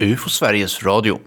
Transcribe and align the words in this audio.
UFO 0.00 0.28
Sveriges 0.28 0.82
Radio. 0.82 1.18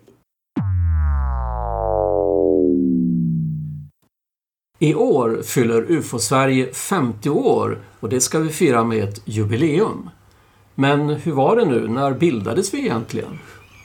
I 4.80 4.94
år 4.94 5.42
fyller 5.44 5.92
UFO 5.92 6.20
Sverige 6.20 6.74
50 6.74 7.30
år 7.30 7.80
och 8.00 8.10
det 8.10 8.22
ska 8.22 8.40
vi 8.40 8.50
fira 8.50 8.84
med 8.84 9.04
ett 9.04 9.22
jubileum. 9.26 10.10
Men 10.76 11.10
hur 11.10 11.32
var 11.32 11.56
det 11.56 11.66
nu? 11.66 11.88
När 11.88 12.14
bildades 12.14 12.74
vi 12.74 12.80
egentligen? 12.80 13.40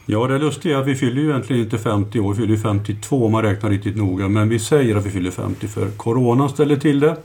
Ja, 0.07 0.27
det 0.27 0.39
lustiga 0.39 0.77
är 0.77 0.81
att 0.81 0.87
vi 0.87 0.95
fyller 0.95 1.23
ju 1.23 1.31
egentligen 1.31 1.63
inte 1.63 1.79
50 1.79 2.21
år, 2.21 2.35
vi 2.35 2.41
fyller 2.41 2.57
52 2.57 3.27
om 3.27 3.33
man 3.33 3.43
räknar 3.43 3.71
riktigt 3.71 3.97
noga. 3.97 4.29
Men 4.29 4.49
vi 4.49 4.59
säger 4.59 4.97
att 4.97 5.07
vi 5.07 5.11
fyller 5.11 5.31
50 5.31 5.69
för 5.69 5.91
Coronan 5.91 6.49
ställer 6.49 6.77
till 6.77 7.01
det. 7.01 7.17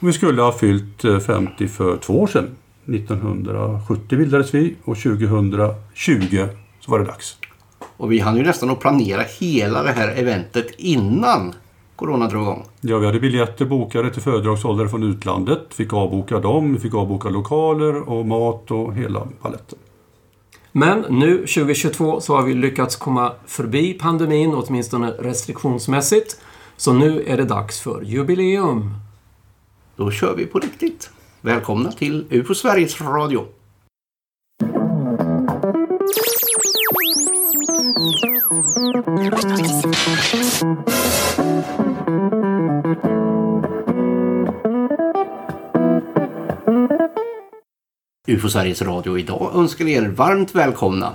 Och 0.00 0.08
vi 0.08 0.12
skulle 0.12 0.42
ha 0.42 0.52
fyllt 0.52 1.02
50 1.26 1.68
för 1.68 1.96
två 1.96 2.20
år 2.20 2.26
sedan. 2.26 2.56
1970 2.86 4.18
bildades 4.18 4.54
vi 4.54 4.74
och 4.84 4.96
2020 4.96 6.48
så 6.84 6.90
var 6.90 6.98
det 6.98 7.04
dags. 7.04 7.36
Och 7.96 8.12
vi 8.12 8.18
hann 8.18 8.36
ju 8.36 8.42
nästan 8.42 8.70
att 8.70 8.80
planera 8.80 9.22
hela 9.22 9.82
det 9.82 9.92
här 9.92 10.08
eventet 10.08 10.70
innan 10.78 11.54
Corona 11.96 12.28
drog 12.28 12.42
igång. 12.42 12.64
Ja, 12.80 12.98
vi 12.98 13.06
hade 13.06 13.20
biljetter 13.20 13.64
bokade 13.64 14.10
till 14.10 14.22
föredragshållare 14.22 14.88
från 14.88 15.02
utlandet. 15.02 15.74
Fick 15.74 15.92
avboka 15.92 16.38
dem, 16.38 16.74
vi 16.74 16.80
fick 16.80 16.94
avboka 16.94 17.28
lokaler 17.28 18.08
och 18.08 18.26
mat 18.26 18.70
och 18.70 18.94
hela 18.94 19.28
paletten. 19.42 19.78
Men 20.72 21.04
nu 21.08 21.36
2022 21.36 22.20
så 22.20 22.36
har 22.36 22.42
vi 22.42 22.54
lyckats 22.54 22.96
komma 22.96 23.32
förbi 23.46 23.94
pandemin, 23.94 24.54
åtminstone 24.54 25.10
restriktionsmässigt. 25.10 26.40
Så 26.76 26.92
nu 26.92 27.24
är 27.26 27.36
det 27.36 27.44
dags 27.44 27.80
för 27.80 28.02
jubileum. 28.02 28.94
Då 29.96 30.10
kör 30.10 30.34
vi 30.36 30.46
på 30.46 30.58
riktigt. 30.58 31.10
Välkomna 31.40 31.92
till 31.92 32.26
UFO 32.30 32.54
Sveriges 32.54 33.00
Radio. 33.00 33.46
UFO 38.22 38.32
Sveriges 48.48 48.82
Radio 48.82 49.18
idag 49.18 49.50
önskar 49.54 49.86
er 49.86 50.08
varmt 50.08 50.54
välkomna. 50.54 51.14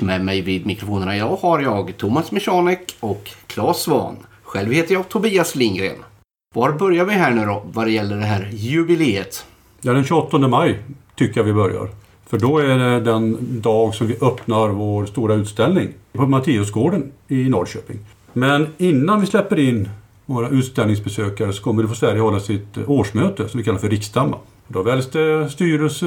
Med 0.00 0.24
mig 0.24 0.40
vid 0.40 0.66
mikrofonerna 0.66 1.16
idag 1.16 1.36
har 1.36 1.60
jag 1.60 1.96
Thomas 1.96 2.32
Michanek 2.32 2.96
och 3.00 3.30
Claes 3.46 3.76
Svan. 3.76 4.16
Själv 4.42 4.72
heter 4.72 4.94
jag 4.94 5.08
Tobias 5.08 5.54
Lindgren. 5.54 6.04
Var 6.54 6.72
börjar 6.72 7.04
vi 7.04 7.12
här 7.12 7.30
nu 7.30 7.44
då 7.44 7.62
vad 7.72 7.86
det 7.86 7.92
gäller 7.92 8.16
det 8.16 8.26
här 8.26 8.50
jubileet? 8.52 9.46
Ja, 9.80 9.92
den 9.92 10.04
28 10.04 10.38
maj 10.38 10.82
tycker 11.14 11.40
jag 11.40 11.44
vi 11.44 11.52
börjar. 11.52 11.88
För 12.26 12.38
då 12.38 12.58
är 12.58 12.78
det 12.78 13.00
den 13.00 13.36
dag 13.60 13.94
som 13.94 14.06
vi 14.06 14.16
öppnar 14.20 14.68
vår 14.68 15.06
stora 15.06 15.34
utställning 15.34 15.88
på 16.24 16.26
Matteusgården 16.26 17.12
i 17.28 17.48
Norrköping. 17.48 17.98
Men 18.32 18.66
innan 18.78 19.20
vi 19.20 19.26
släpper 19.26 19.58
in 19.58 19.88
våra 20.26 20.48
utställningsbesökare 20.48 21.52
så 21.52 21.62
kommer 21.62 21.82
det 21.82 21.88
få 21.88 21.94
Sverige 21.94 22.20
hålla 22.20 22.40
sitt 22.40 22.76
eh, 22.76 22.90
årsmöte 22.90 23.48
som 23.48 23.58
vi 23.58 23.64
kallar 23.64 23.78
för 23.78 23.88
riksstämma. 23.88 24.36
Då 24.68 24.82
väljs 24.82 25.10
det 25.10 25.50
styrelse 25.50 26.06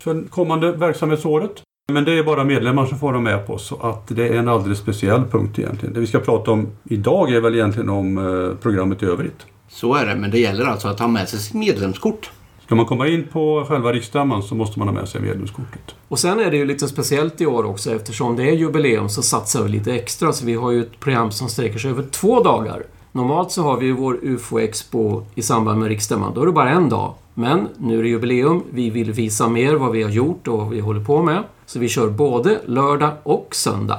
för 0.00 0.28
kommande 0.28 0.72
verksamhetsåret. 0.72 1.62
Men 1.92 2.04
det 2.04 2.18
är 2.18 2.22
bara 2.24 2.44
medlemmar 2.44 2.86
som 2.86 2.98
får 2.98 3.06
vara 3.06 3.20
med 3.20 3.46
på 3.46 3.58
så 3.58 3.76
att 3.76 4.08
det 4.08 4.28
är 4.28 4.38
en 4.38 4.48
alldeles 4.48 4.78
speciell 4.78 5.24
punkt 5.24 5.58
egentligen. 5.58 5.94
Det 5.94 6.00
vi 6.00 6.06
ska 6.06 6.18
prata 6.18 6.50
om 6.50 6.68
idag 6.84 7.32
är 7.32 7.40
väl 7.40 7.54
egentligen 7.54 7.88
om 7.88 8.18
eh, 8.18 8.62
programmet 8.62 9.02
i 9.02 9.06
övrigt. 9.06 9.46
Så 9.68 9.94
är 9.94 10.06
det, 10.06 10.16
men 10.16 10.30
det 10.30 10.38
gäller 10.38 10.64
alltså 10.64 10.88
att 10.88 11.00
ha 11.00 11.08
med 11.08 11.28
sig 11.28 11.38
sitt 11.38 11.54
medlemskort. 11.54 12.30
Ska 12.66 12.74
man 12.74 12.86
komma 12.86 13.08
in 13.08 13.24
på 13.32 13.64
själva 13.68 13.92
riksstämman 13.92 14.42
så 14.42 14.54
måste 14.54 14.78
man 14.78 14.88
ha 14.88 14.94
med 14.94 15.08
sig 15.08 15.20
medlemskortet. 15.20 15.94
Och 16.08 16.18
sen 16.18 16.40
är 16.40 16.50
det 16.50 16.56
ju 16.56 16.64
lite 16.64 16.88
speciellt 16.88 17.40
i 17.40 17.46
år 17.46 17.64
också 17.64 17.94
eftersom 17.94 18.36
det 18.36 18.42
är 18.42 18.52
jubileum 18.52 19.08
så 19.08 19.22
satsar 19.22 19.62
vi 19.62 19.68
lite 19.68 19.94
extra. 19.94 20.32
Så 20.32 20.46
vi 20.46 20.54
har 20.54 20.70
ju 20.70 20.80
ett 20.80 21.00
program 21.00 21.30
som 21.30 21.48
sträcker 21.48 21.78
sig 21.78 21.90
över 21.90 22.02
två 22.02 22.42
dagar. 22.42 22.82
Normalt 23.12 23.50
så 23.50 23.62
har 23.62 23.76
vi 23.76 23.86
ju 23.86 23.92
vår 23.92 24.18
UFO-expo 24.22 25.22
i 25.34 25.42
samband 25.42 25.80
med 25.80 25.88
riksstämman. 25.88 26.34
Då 26.34 26.42
är 26.42 26.46
det 26.46 26.52
bara 26.52 26.70
en 26.70 26.88
dag. 26.88 27.14
Men 27.34 27.68
nu 27.78 27.98
är 27.98 28.02
det 28.02 28.08
jubileum. 28.08 28.62
Vi 28.70 28.90
vill 28.90 29.12
visa 29.12 29.48
mer 29.48 29.74
vad 29.74 29.92
vi 29.92 30.02
har 30.02 30.10
gjort 30.10 30.48
och 30.48 30.58
vad 30.58 30.68
vi 30.68 30.80
håller 30.80 31.04
på 31.04 31.22
med. 31.22 31.42
Så 31.66 31.78
vi 31.78 31.88
kör 31.88 32.08
både 32.08 32.60
lördag 32.66 33.12
och 33.22 33.48
söndag. 33.52 33.98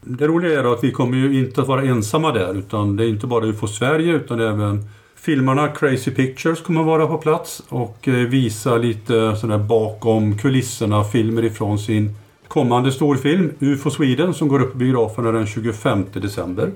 Det 0.00 0.26
roliga 0.26 0.60
är 0.60 0.72
att 0.72 0.84
vi 0.84 0.92
kommer 0.92 1.16
ju 1.16 1.44
inte 1.44 1.60
att 1.60 1.68
vara 1.68 1.82
ensamma 1.82 2.32
där 2.32 2.54
utan 2.54 2.96
det 2.96 3.04
är 3.04 3.08
inte 3.08 3.26
bara 3.26 3.46
UFO 3.46 3.66
Sverige 3.66 4.12
utan 4.12 4.40
även 4.40 4.88
filmarna 5.26 5.68
Crazy 5.68 6.10
Pictures 6.10 6.60
kommer 6.60 6.80
att 6.80 6.86
vara 6.86 7.06
på 7.06 7.18
plats 7.18 7.62
och 7.68 8.08
eh, 8.08 8.14
visa 8.14 8.76
lite 8.76 9.36
sådär 9.36 9.58
bakom 9.58 10.38
kulisserna 10.38 11.04
filmer 11.04 11.44
ifrån 11.44 11.78
sin 11.78 12.14
kommande 12.48 12.92
storfilm 12.92 13.52
UFO 13.60 13.90
Sweden 13.90 14.34
som 14.34 14.48
går 14.48 14.62
upp 14.62 14.74
i 14.74 14.78
biograferna 14.78 15.32
den 15.32 15.46
25 15.46 16.04
december. 16.12 16.70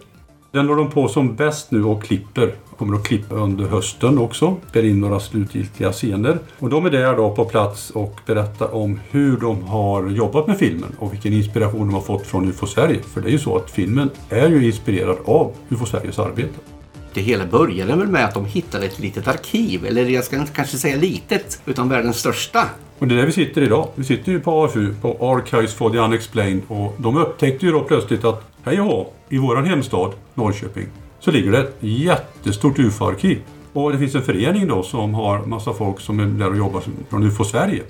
Den 0.50 0.68
håller 0.68 0.82
de 0.82 0.90
på 0.90 1.08
som 1.08 1.36
bäst 1.36 1.70
nu 1.70 1.84
och 1.84 2.02
klipper. 2.02 2.54
Kommer 2.78 2.96
att 2.96 3.06
klippa 3.06 3.34
under 3.34 3.64
hösten 3.64 4.18
också. 4.18 4.56
spela 4.68 4.88
in 4.88 5.00
några 5.00 5.20
slutgiltiga 5.20 5.92
scener. 5.92 6.38
Och 6.58 6.70
de 6.70 6.86
är 6.86 6.90
där 6.90 7.16
då 7.16 7.30
på 7.30 7.44
plats 7.44 7.90
och 7.90 8.20
berättar 8.26 8.74
om 8.74 9.00
hur 9.10 9.36
de 9.36 9.62
har 9.62 10.10
jobbat 10.10 10.46
med 10.46 10.58
filmen 10.58 10.96
och 10.98 11.12
vilken 11.12 11.32
inspiration 11.32 11.86
de 11.86 11.94
har 11.94 12.00
fått 12.00 12.26
från 12.26 12.48
UFO 12.48 12.66
Sverige. 12.66 13.02
För 13.02 13.20
det 13.20 13.28
är 13.28 13.32
ju 13.32 13.38
så 13.38 13.56
att 13.56 13.70
filmen 13.70 14.10
är 14.28 14.48
ju 14.48 14.66
inspirerad 14.66 15.16
av 15.24 15.52
UFO 15.68 15.86
Sveriges 15.86 16.18
arbete. 16.18 16.79
Det 17.14 17.20
hela 17.20 17.46
började 17.46 17.96
väl 17.96 18.08
med 18.08 18.24
att 18.24 18.34
de 18.34 18.44
hittade 18.44 18.86
ett 18.86 18.98
litet 18.98 19.28
arkiv, 19.28 19.86
eller 19.86 20.08
jag 20.08 20.24
ska 20.24 20.36
inte 20.36 20.52
kanske 20.52 20.76
säga 20.76 20.96
litet, 20.96 21.62
utan 21.66 21.88
världens 21.88 22.16
största. 22.18 22.68
Och 22.98 23.08
det 23.08 23.14
är 23.14 23.16
där 23.16 23.26
vi 23.26 23.32
sitter 23.32 23.62
idag. 23.62 23.88
Vi 23.94 24.04
sitter 24.04 24.32
ju 24.32 24.40
på 24.40 24.64
AFU, 24.64 24.94
på 24.94 25.16
Archives 25.20 25.74
for 25.74 25.90
the 25.90 25.98
Unexplained. 25.98 26.62
Och 26.68 26.94
de 26.98 27.16
upptäckte 27.16 27.66
ju 27.66 27.72
då 27.72 27.80
plötsligt 27.80 28.24
att, 28.24 28.44
hej 28.62 28.80
och 28.80 29.16
i 29.28 29.38
våran 29.38 29.64
hemstad 29.64 30.12
Norrköping 30.34 30.86
så 31.20 31.30
ligger 31.30 31.52
det 31.52 31.58
ett 31.58 31.76
jättestort 31.80 32.78
UFO-arkiv. 32.78 33.38
Och 33.72 33.92
det 33.92 33.98
finns 33.98 34.14
en 34.14 34.22
förening 34.22 34.68
då 34.68 34.82
som 34.82 35.14
har 35.14 35.46
massa 35.46 35.72
folk 35.72 36.00
som 36.00 36.20
är 36.20 36.26
där 36.26 36.50
och 36.50 36.56
jobbar 36.56 36.82
från 37.10 37.22
UFO 37.22 37.44
Sverige. 37.44 37.82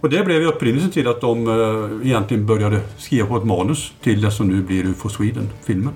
Och 0.00 0.10
det 0.10 0.24
blev 0.24 0.42
upprinnelsen 0.42 0.90
till 0.90 1.08
att 1.08 1.20
de 1.20 1.48
eh, 1.48 2.06
egentligen 2.06 2.46
började 2.46 2.80
skriva 2.96 3.26
på 3.26 3.36
ett 3.36 3.44
manus 3.44 3.92
till 4.02 4.20
det 4.20 4.30
som 4.30 4.48
nu 4.48 4.62
blir 4.62 4.84
UFO 4.84 5.08
Sweden-filmen. 5.08 5.92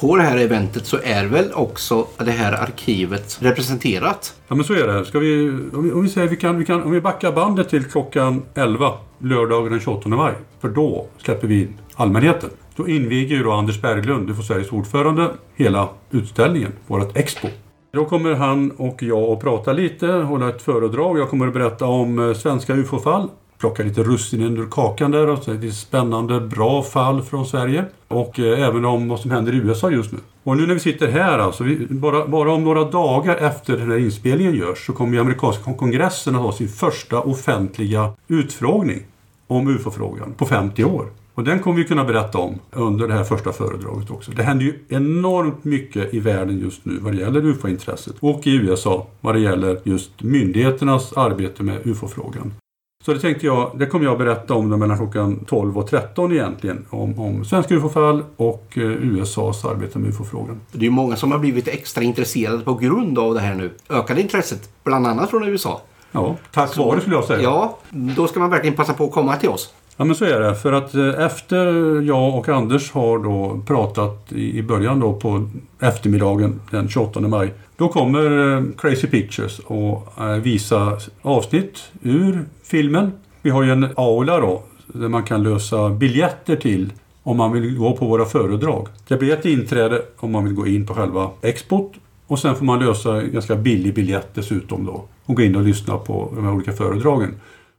På 0.00 0.16
det 0.16 0.22
här 0.22 0.38
eventet 0.38 0.86
så 0.86 0.98
är 1.04 1.26
väl 1.26 1.52
också 1.54 2.06
det 2.18 2.30
här 2.30 2.52
arkivet 2.52 3.38
representerat? 3.40 4.34
Ja 4.48 4.54
men 4.54 4.64
så 4.64 4.74
är 4.74 4.86
det. 4.86 5.04
Ska 5.04 5.18
vi, 5.18 5.50
om, 5.50 5.84
vi, 5.84 5.92
om 5.92 6.02
vi 6.02 6.08
säger 6.08 6.28
vi 6.28 6.36
kan, 6.36 6.58
vi 6.58 6.64
kan, 6.64 6.82
om 6.82 6.90
vi 6.90 7.00
backar 7.00 7.32
bandet 7.32 7.68
till 7.68 7.84
klockan 7.84 8.42
11 8.54 8.92
lördagen 9.18 9.72
den 9.72 9.80
28 9.80 10.08
maj. 10.08 10.34
För 10.60 10.68
då 10.68 11.06
släpper 11.18 11.48
vi 11.48 11.62
in 11.62 11.78
allmänheten. 11.94 12.50
Då 12.76 12.88
inviger 12.88 13.36
ju 13.36 13.42
då 13.42 13.52
Anders 13.52 13.82
Berglund, 13.82 14.26
du 14.26 14.34
får 14.34 14.42
Sveriges 14.42 14.72
ordförande, 14.72 15.30
hela 15.54 15.88
utställningen, 16.10 16.72
vårt 16.86 17.16
Expo. 17.16 17.48
Då 17.92 18.04
kommer 18.04 18.34
han 18.34 18.70
och 18.70 19.02
jag 19.02 19.32
att 19.32 19.40
prata 19.40 19.72
lite, 19.72 20.06
hålla 20.06 20.48
ett 20.48 20.62
föredrag. 20.62 21.18
Jag 21.18 21.30
kommer 21.30 21.46
att 21.46 21.54
berätta 21.54 21.86
om 21.86 22.18
eh, 22.18 22.34
svenska 22.34 22.74
UFO-fall. 22.74 23.28
Plocka 23.58 23.82
lite 23.82 24.02
russinen 24.02 24.56
ur 24.56 24.66
kakan 24.70 25.10
där. 25.10 25.28
Och 25.28 25.38
det 25.46 25.66
är 25.66 25.70
spännande, 25.70 26.40
bra 26.40 26.82
fall 26.82 27.22
från 27.22 27.46
Sverige. 27.46 27.84
Och 28.08 28.40
eh, 28.40 28.68
även 28.68 28.84
om 28.84 29.08
vad 29.08 29.20
som 29.20 29.30
händer 29.30 29.54
i 29.54 29.56
USA 29.56 29.90
just 29.90 30.12
nu. 30.12 30.18
Och 30.42 30.56
nu 30.56 30.66
när 30.66 30.74
vi 30.74 30.80
sitter 30.80 31.08
här 31.08 31.38
alltså, 31.38 31.64
vi, 31.64 31.86
bara, 31.90 32.26
bara 32.26 32.52
om 32.52 32.64
några 32.64 32.84
dagar 32.84 33.36
efter 33.36 33.76
den 33.76 33.90
här 33.90 33.98
inspelningen 33.98 34.54
görs 34.54 34.86
så 34.86 34.92
kommer 34.92 35.12
ju 35.12 35.20
amerikanska 35.20 35.74
kongressen 35.74 36.34
att 36.34 36.42
ha 36.42 36.52
sin 36.52 36.68
första 36.68 37.20
offentliga 37.20 38.12
utfrågning 38.28 39.02
om 39.46 39.68
UFO-frågan 39.68 40.34
på 40.36 40.46
50 40.46 40.84
år. 40.84 41.06
Och 41.34 41.44
den 41.44 41.58
kommer 41.58 41.76
vi 41.76 41.84
kunna 41.84 42.04
berätta 42.04 42.38
om 42.38 42.58
under 42.72 43.08
det 43.08 43.14
här 43.14 43.24
första 43.24 43.52
föredraget 43.52 44.10
också. 44.10 44.30
Det 44.30 44.42
händer 44.42 44.64
ju 44.64 44.78
enormt 44.88 45.64
mycket 45.64 46.14
i 46.14 46.20
världen 46.20 46.60
just 46.60 46.84
nu 46.84 46.98
vad 47.00 47.12
det 47.12 47.18
gäller 47.18 47.44
UFO-intresset 47.44 48.16
och 48.20 48.46
i 48.46 48.54
USA 48.56 49.06
vad 49.20 49.34
det 49.34 49.40
gäller 49.40 49.80
just 49.84 50.22
myndigheternas 50.22 51.12
arbete 51.12 51.62
med 51.62 51.86
UFO-frågan. 51.86 52.52
Så 53.06 53.12
det 53.12 53.20
tänkte 53.20 53.46
jag, 53.46 53.70
det 53.74 53.86
kommer 53.86 54.04
jag 54.04 54.18
berätta 54.18 54.54
om 54.54 54.70
det 54.70 54.76
mellan 54.76 54.96
klockan 54.96 55.44
12 55.44 55.78
och 55.78 55.90
13 55.90 56.32
egentligen. 56.32 56.86
Om, 56.90 57.18
om 57.18 57.44
svenska 57.44 57.74
UFO-fall 57.74 58.24
och 58.36 58.72
eh, 58.76 58.82
USAs 58.82 59.64
arbete 59.64 59.98
med 59.98 60.08
UFO-frågan. 60.08 60.60
Det 60.72 60.86
är 60.86 60.90
många 60.90 61.16
som 61.16 61.32
har 61.32 61.38
blivit 61.38 61.68
extra 61.68 62.02
intresserade 62.02 62.58
på 62.58 62.74
grund 62.74 63.18
av 63.18 63.34
det 63.34 63.40
här 63.40 63.54
nu. 63.54 63.70
Ökade 63.90 64.20
intresset, 64.20 64.70
bland 64.84 65.06
annat 65.06 65.30
från 65.30 65.48
USA. 65.48 65.80
Ja, 66.12 66.36
tack 66.52 66.76
vare 66.76 67.00
skulle 67.00 67.16
jag 67.16 67.24
säga. 67.24 67.42
Ja, 67.42 67.78
då 67.90 68.26
ska 68.26 68.40
man 68.40 68.50
verkligen 68.50 68.76
passa 68.76 68.92
på 68.92 69.04
att 69.04 69.12
komma 69.12 69.36
till 69.36 69.48
oss. 69.48 69.74
Ja 69.96 70.04
men 70.04 70.16
så 70.16 70.24
är 70.24 70.40
det. 70.40 70.54
För 70.54 70.72
att 70.72 70.94
eh, 70.94 71.24
efter 71.24 71.66
jag 72.00 72.34
och 72.38 72.48
Anders 72.48 72.92
har 72.92 73.18
då 73.18 73.60
pratat 73.66 74.32
i 74.32 74.62
början 74.62 75.00
då 75.00 75.12
på 75.12 75.48
eftermiddagen 75.80 76.60
den 76.70 76.88
28 76.88 77.20
maj. 77.20 77.54
Då 77.76 77.88
kommer 77.88 78.56
eh, 78.56 78.62
Crazy 78.78 79.06
Pictures 79.06 79.58
och 79.58 80.08
visar 80.16 80.38
visa 80.38 80.98
avsnitt 81.22 81.82
ur 82.02 82.44
filmen. 82.64 83.12
Vi 83.42 83.50
har 83.50 83.62
ju 83.62 83.72
en 83.72 83.88
aula 83.96 84.40
då 84.40 84.62
där 84.86 85.08
man 85.08 85.22
kan 85.22 85.42
lösa 85.42 85.90
biljetter 85.90 86.56
till 86.56 86.92
om 87.22 87.36
man 87.36 87.52
vill 87.52 87.78
gå 87.78 87.96
på 87.96 88.06
våra 88.06 88.24
föredrag. 88.24 88.88
Det 89.08 89.16
blir 89.16 89.32
ett 89.32 89.44
inträde 89.44 90.02
om 90.16 90.32
man 90.32 90.44
vill 90.44 90.54
gå 90.54 90.66
in 90.66 90.86
på 90.86 90.94
själva 90.94 91.30
expot 91.42 91.92
och 92.26 92.38
sen 92.38 92.56
får 92.56 92.64
man 92.64 92.80
lösa 92.80 93.20
en 93.20 93.32
ganska 93.32 93.56
billig 93.56 93.94
biljett 93.94 94.34
dessutom 94.34 94.86
då 94.86 95.04
och 95.26 95.36
gå 95.36 95.42
in 95.42 95.56
och 95.56 95.62
lyssna 95.62 95.98
på 95.98 96.32
de 96.34 96.44
här 96.44 96.52
olika 96.52 96.72
föredragen. 96.72 97.34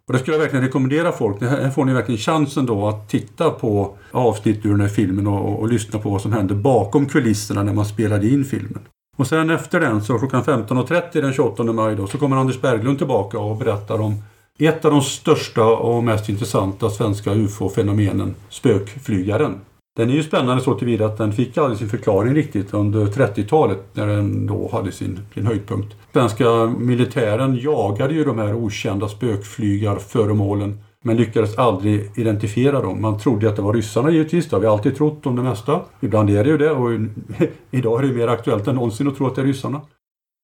Och 0.08 0.14
det 0.14 0.20
skulle 0.20 0.36
jag 0.36 0.42
verkligen 0.42 0.66
rekommendera 0.66 1.12
folk. 1.12 1.40
Det 1.40 1.48
här 1.48 1.70
får 1.70 1.86
ni 1.86 1.94
verkligen 1.94 2.18
chansen 2.18 2.66
då 2.66 2.88
att 2.88 3.10
titta 3.10 3.50
på 3.50 3.98
avsnitt 4.12 4.66
ur 4.66 4.70
den 4.70 4.82
här 4.82 4.88
filmen 4.88 5.28
och, 5.28 5.50
och, 5.50 5.60
och 5.60 5.70
lyssna 5.70 6.00
på 6.00 6.10
vad 6.10 6.22
som 6.22 6.34
hände 6.34 6.56
bakom 6.56 7.06
kulisserna 7.06 7.64
när 7.64 7.74
man 7.74 7.86
spelade 7.86 8.28
in 8.28 8.46
filmen. 8.46 8.80
Och 9.18 9.28
sen 9.28 9.50
efter 9.50 9.80
den, 9.80 10.04
så 10.04 10.20
klockan 10.20 10.44
15.30 10.44 11.22
den 11.22 11.34
28 11.34 11.64
maj 11.64 11.96
då, 11.96 12.08
så 12.08 12.18
kommer 12.18 12.38
Anders 12.38 12.62
Berglund 12.62 12.98
tillbaka 12.98 13.40
och 13.40 13.58
berättar 13.58 14.02
om 14.02 14.24
ett 14.60 14.86
av 14.86 14.92
de 14.92 15.02
största 15.02 15.66
och 15.66 16.04
mest 16.04 16.30
intressanta 16.30 16.90
svenska 16.90 17.34
UFO-fenomenen, 17.34 18.36
spökflygaren. 18.50 19.60
Den 19.98 20.10
är 20.10 20.14
ju 20.14 20.24
spännande 20.24 20.64
så 20.64 20.74
tillvida 20.74 21.06
att 21.06 21.18
den 21.18 21.34
fick 21.34 21.58
aldrig 21.58 21.80
sin 21.80 21.90
förklaring 21.90 22.36
riktigt 22.36 22.74
under 22.74 23.06
30-talet 23.06 23.80
när 23.94 24.08
den 24.08 24.48
då 24.48 24.70
hade 24.72 24.92
sin, 24.92 25.20
sin 25.34 25.46
höjdpunkt. 25.46 25.96
Svenska 26.14 26.66
militären 26.66 27.56
jagade 27.62 28.14
ju 28.14 28.24
de 28.24 28.38
här 28.38 28.54
okända 28.54 29.08
spökflygarföremålen 29.08 30.80
men 31.04 31.18
lyckades 31.18 31.58
aldrig 31.58 32.12
identifiera 32.16 32.82
dem. 32.82 33.02
Man 33.02 33.20
trodde 33.20 33.50
att 33.50 33.56
det 33.56 33.62
var 33.62 33.74
ryssarna 33.74 34.12
givetvis, 34.12 34.50
det 34.50 34.56
har 34.56 34.62
vi 34.62 34.68
alltid 34.68 34.96
trott 34.98 35.26
om 35.26 35.36
det 35.36 35.42
mesta. 35.42 35.82
Ibland 36.00 36.30
är 36.30 36.44
det 36.44 36.50
ju 36.50 36.58
det 36.58 36.72
och 36.72 36.90
idag 37.72 38.04
är 38.04 38.08
det 38.08 38.14
mer 38.14 38.28
aktuellt 38.28 38.68
än 38.68 38.76
någonsin 38.76 39.08
att 39.08 39.18
tro 39.18 39.28
att 39.28 39.36
det 39.36 39.42
är 39.42 39.46
ryssarna. 39.46 39.82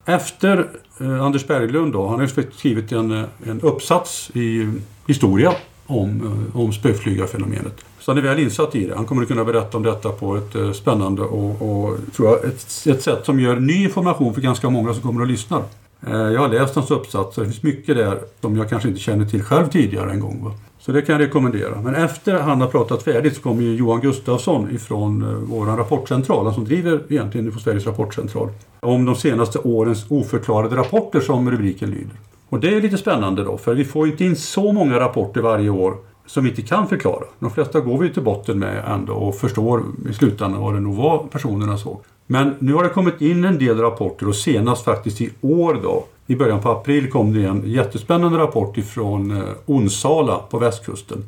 Efter 0.06 0.68
eh, 1.00 1.24
Anders 1.24 1.48
Berglund 1.48 1.94
då, 1.94 2.08
han 2.08 2.20
har 2.20 2.52
skrivit 2.52 2.92
en, 2.92 3.12
eh, 3.12 3.24
en 3.46 3.62
uppsats 3.62 4.32
i 4.34 4.72
historia 5.08 5.54
om, 5.88 6.46
om 6.54 6.74
spökflygarfenomenet. 6.74 7.86
Så 8.00 8.12
han 8.12 8.18
är 8.18 8.22
väl 8.22 8.40
insatt 8.40 8.76
i 8.76 8.88
det. 8.88 8.96
Han 8.96 9.06
kommer 9.06 9.22
att 9.22 9.28
kunna 9.28 9.46
berätta 9.46 9.78
om 9.78 9.84
detta 9.84 10.10
på 10.10 10.36
ett 10.36 10.56
eh, 10.56 10.72
spännande 10.72 11.22
och, 11.22 11.62
och 11.62 11.98
tror 12.16 12.30
jag, 12.30 12.46
ett, 12.46 12.88
ett 12.88 13.02
sätt 13.02 13.26
som 13.26 13.40
gör 13.40 13.56
ny 13.56 13.84
information 13.84 14.34
för 14.34 14.42
ganska 14.42 14.70
många 14.70 14.94
som 14.94 15.02
kommer 15.02 15.22
att 15.22 15.28
lyssna. 15.28 15.62
Eh, 16.08 16.14
jag 16.14 16.42
har 16.42 16.50
läst 16.50 16.76
hans 16.76 16.92
uppsats 16.92 17.38
och 17.38 17.44
det 17.44 17.50
finns 17.50 17.64
mycket 17.64 17.96
där 17.96 18.20
som 18.42 18.58
jag 18.58 18.70
kanske 18.70 18.90
inte 18.90 19.02
känner 19.02 19.26
till 19.26 19.44
själv 19.44 19.68
tidigare 19.68 20.12
en 20.12 20.20
gång. 20.20 20.44
Va? 20.44 20.52
Så 20.80 20.92
det 20.92 21.02
kan 21.02 21.14
jag 21.14 21.28
rekommendera. 21.28 21.82
Men 21.82 21.96
efter 21.96 22.40
han 22.40 22.62
har 22.62 22.68
pratat 22.68 23.04
färdigt 23.04 23.36
så 23.36 23.42
kommer 23.42 23.62
ju 23.62 23.76
Johan 23.76 24.02
Gustafsson 24.02 24.76
ifrån 24.76 25.22
eh, 25.22 25.30
vår 25.30 25.66
rapportcentral, 25.66 26.46
han 26.46 26.54
som 26.54 26.66
driver 26.66 27.02
egentligen 27.10 27.52
på 27.52 27.60
Sveriges 27.60 27.86
rapportcentral, 27.86 28.50
om 28.80 29.06
de 29.06 29.16
senaste 29.16 29.60
årens 29.60 30.06
oförklarade 30.10 30.76
rapporter 30.76 31.20
som 31.20 31.52
rubriken 31.52 31.90
lyder. 31.90 32.18
Och 32.54 32.60
det 32.60 32.76
är 32.76 32.82
lite 32.82 32.98
spännande 32.98 33.44
då, 33.44 33.58
för 33.58 33.74
vi 33.74 33.86
får 33.86 34.08
inte 34.08 34.26
in 34.26 34.36
så 34.36 34.74
många 34.74 35.00
rapporter 35.00 35.42
varje 35.42 35.70
år 35.70 35.98
som 36.26 36.44
vi 36.44 36.50
inte 36.50 36.62
kan 36.62 36.88
förklara. 36.88 37.24
De 37.40 37.52
flesta 37.52 37.80
går 37.80 37.98
vi 37.98 38.10
till 38.10 38.24
botten 38.24 38.60
med 38.60 38.84
ändå 38.88 39.14
och 39.14 39.36
förstår 39.36 39.84
i 40.10 40.14
slutändan 40.14 40.62
vad 40.62 40.74
det 40.74 40.80
nog 40.80 40.96
var 40.96 41.18
personerna 41.32 41.78
såg. 41.78 42.02
Men 42.28 42.56
nu 42.60 42.74
har 42.74 42.84
det 42.84 42.90
kommit 42.90 43.22
in 43.22 43.46
en 43.46 43.58
del 43.58 43.80
rapporter 43.80 44.28
och 44.28 44.36
senast 44.36 44.86
faktiskt 44.86 45.22
i 45.22 45.30
år 45.42 45.80
då, 45.84 46.06
i 46.28 46.36
början 46.36 46.62
på 46.62 46.70
april 46.70 47.10
kom 47.10 47.34
det 47.34 47.44
en 47.44 47.64
jättespännande 47.66 48.38
rapport 48.38 48.78
ifrån 48.78 49.32
eh, 49.32 49.44
Onsala 49.66 50.38
på 50.38 50.60
västkusten. 50.60 51.24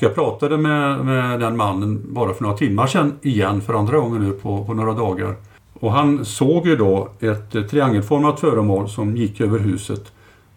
Jag 0.00 0.14
pratade 0.14 0.56
med, 0.56 1.04
med 1.04 1.40
den 1.40 1.56
mannen 1.56 2.02
bara 2.08 2.34
för 2.34 2.42
några 2.42 2.56
timmar 2.56 2.86
sedan 2.86 3.18
igen 3.22 3.60
för 3.60 3.74
andra 3.74 3.98
gången 3.98 4.24
nu 4.24 4.32
på, 4.32 4.64
på 4.64 4.74
några 4.74 4.92
dagar. 4.92 5.34
Och 5.80 5.92
han 5.92 6.24
såg 6.24 6.66
ju 6.66 6.76
då 6.76 7.08
ett 7.20 7.54
eh, 7.54 7.62
triangelformat 7.62 8.40
föremål 8.40 8.88
som 8.88 9.16
gick 9.16 9.40
över 9.40 9.58
huset 9.58 10.12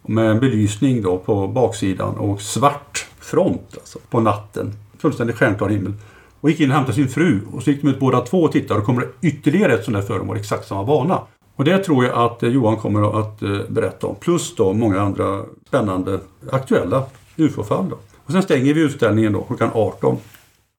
med 0.07 0.31
en 0.31 0.40
belysning 0.40 1.02
då 1.02 1.18
på 1.18 1.48
baksidan 1.48 2.18
och 2.18 2.42
svart 2.42 3.07
front 3.19 3.68
alltså, 3.74 4.00
på 4.10 4.19
natten. 4.19 4.74
Fullständigt 4.98 5.36
stjärnklar 5.36 5.69
himmel. 5.69 5.94
Och 6.42 6.50
gick 6.50 6.60
in 6.60 6.69
och 6.69 6.75
hämtade 6.75 6.96
sin 6.96 7.07
fru 7.07 7.42
och 7.54 7.63
så 7.63 7.72
gick 7.72 7.81
de 7.81 7.88
ut 7.88 8.00
båda 8.00 8.22
två 8.22 8.44
och 8.44 8.52
tittade 8.52 8.80
och 8.80 8.86
kommer 8.86 9.02
det 9.02 9.28
ytterligare 9.28 9.74
ett 9.74 9.84
sånt 9.84 9.98
där 9.98 10.02
föremål 10.02 10.38
exakt 10.38 10.68
samma 10.68 10.84
bana. 10.84 11.22
Och 11.56 11.63
det 11.63 11.78
tror 11.78 12.06
jag 12.06 12.13
att 12.25 12.44
eh, 12.44 12.50
Johan 12.50 12.78
kommer 12.78 13.19
att 13.19 13.42
eh, 13.42 13.60
berätta 13.69 14.07
om. 14.07 14.16
Plus 14.16 14.56
då 14.56 14.74
många 14.74 15.02
andra 15.02 15.44
spännande 15.68 16.19
aktuella 16.52 17.04
UFO-fall. 17.38 17.90
Då. 17.90 17.98
Och 18.25 18.31
sen 18.31 18.44
stänger 18.44 18.74
vi 18.74 18.81
utställningen 18.81 19.34
då 19.34 19.42
klockan 19.42 19.69
18. 19.74 20.18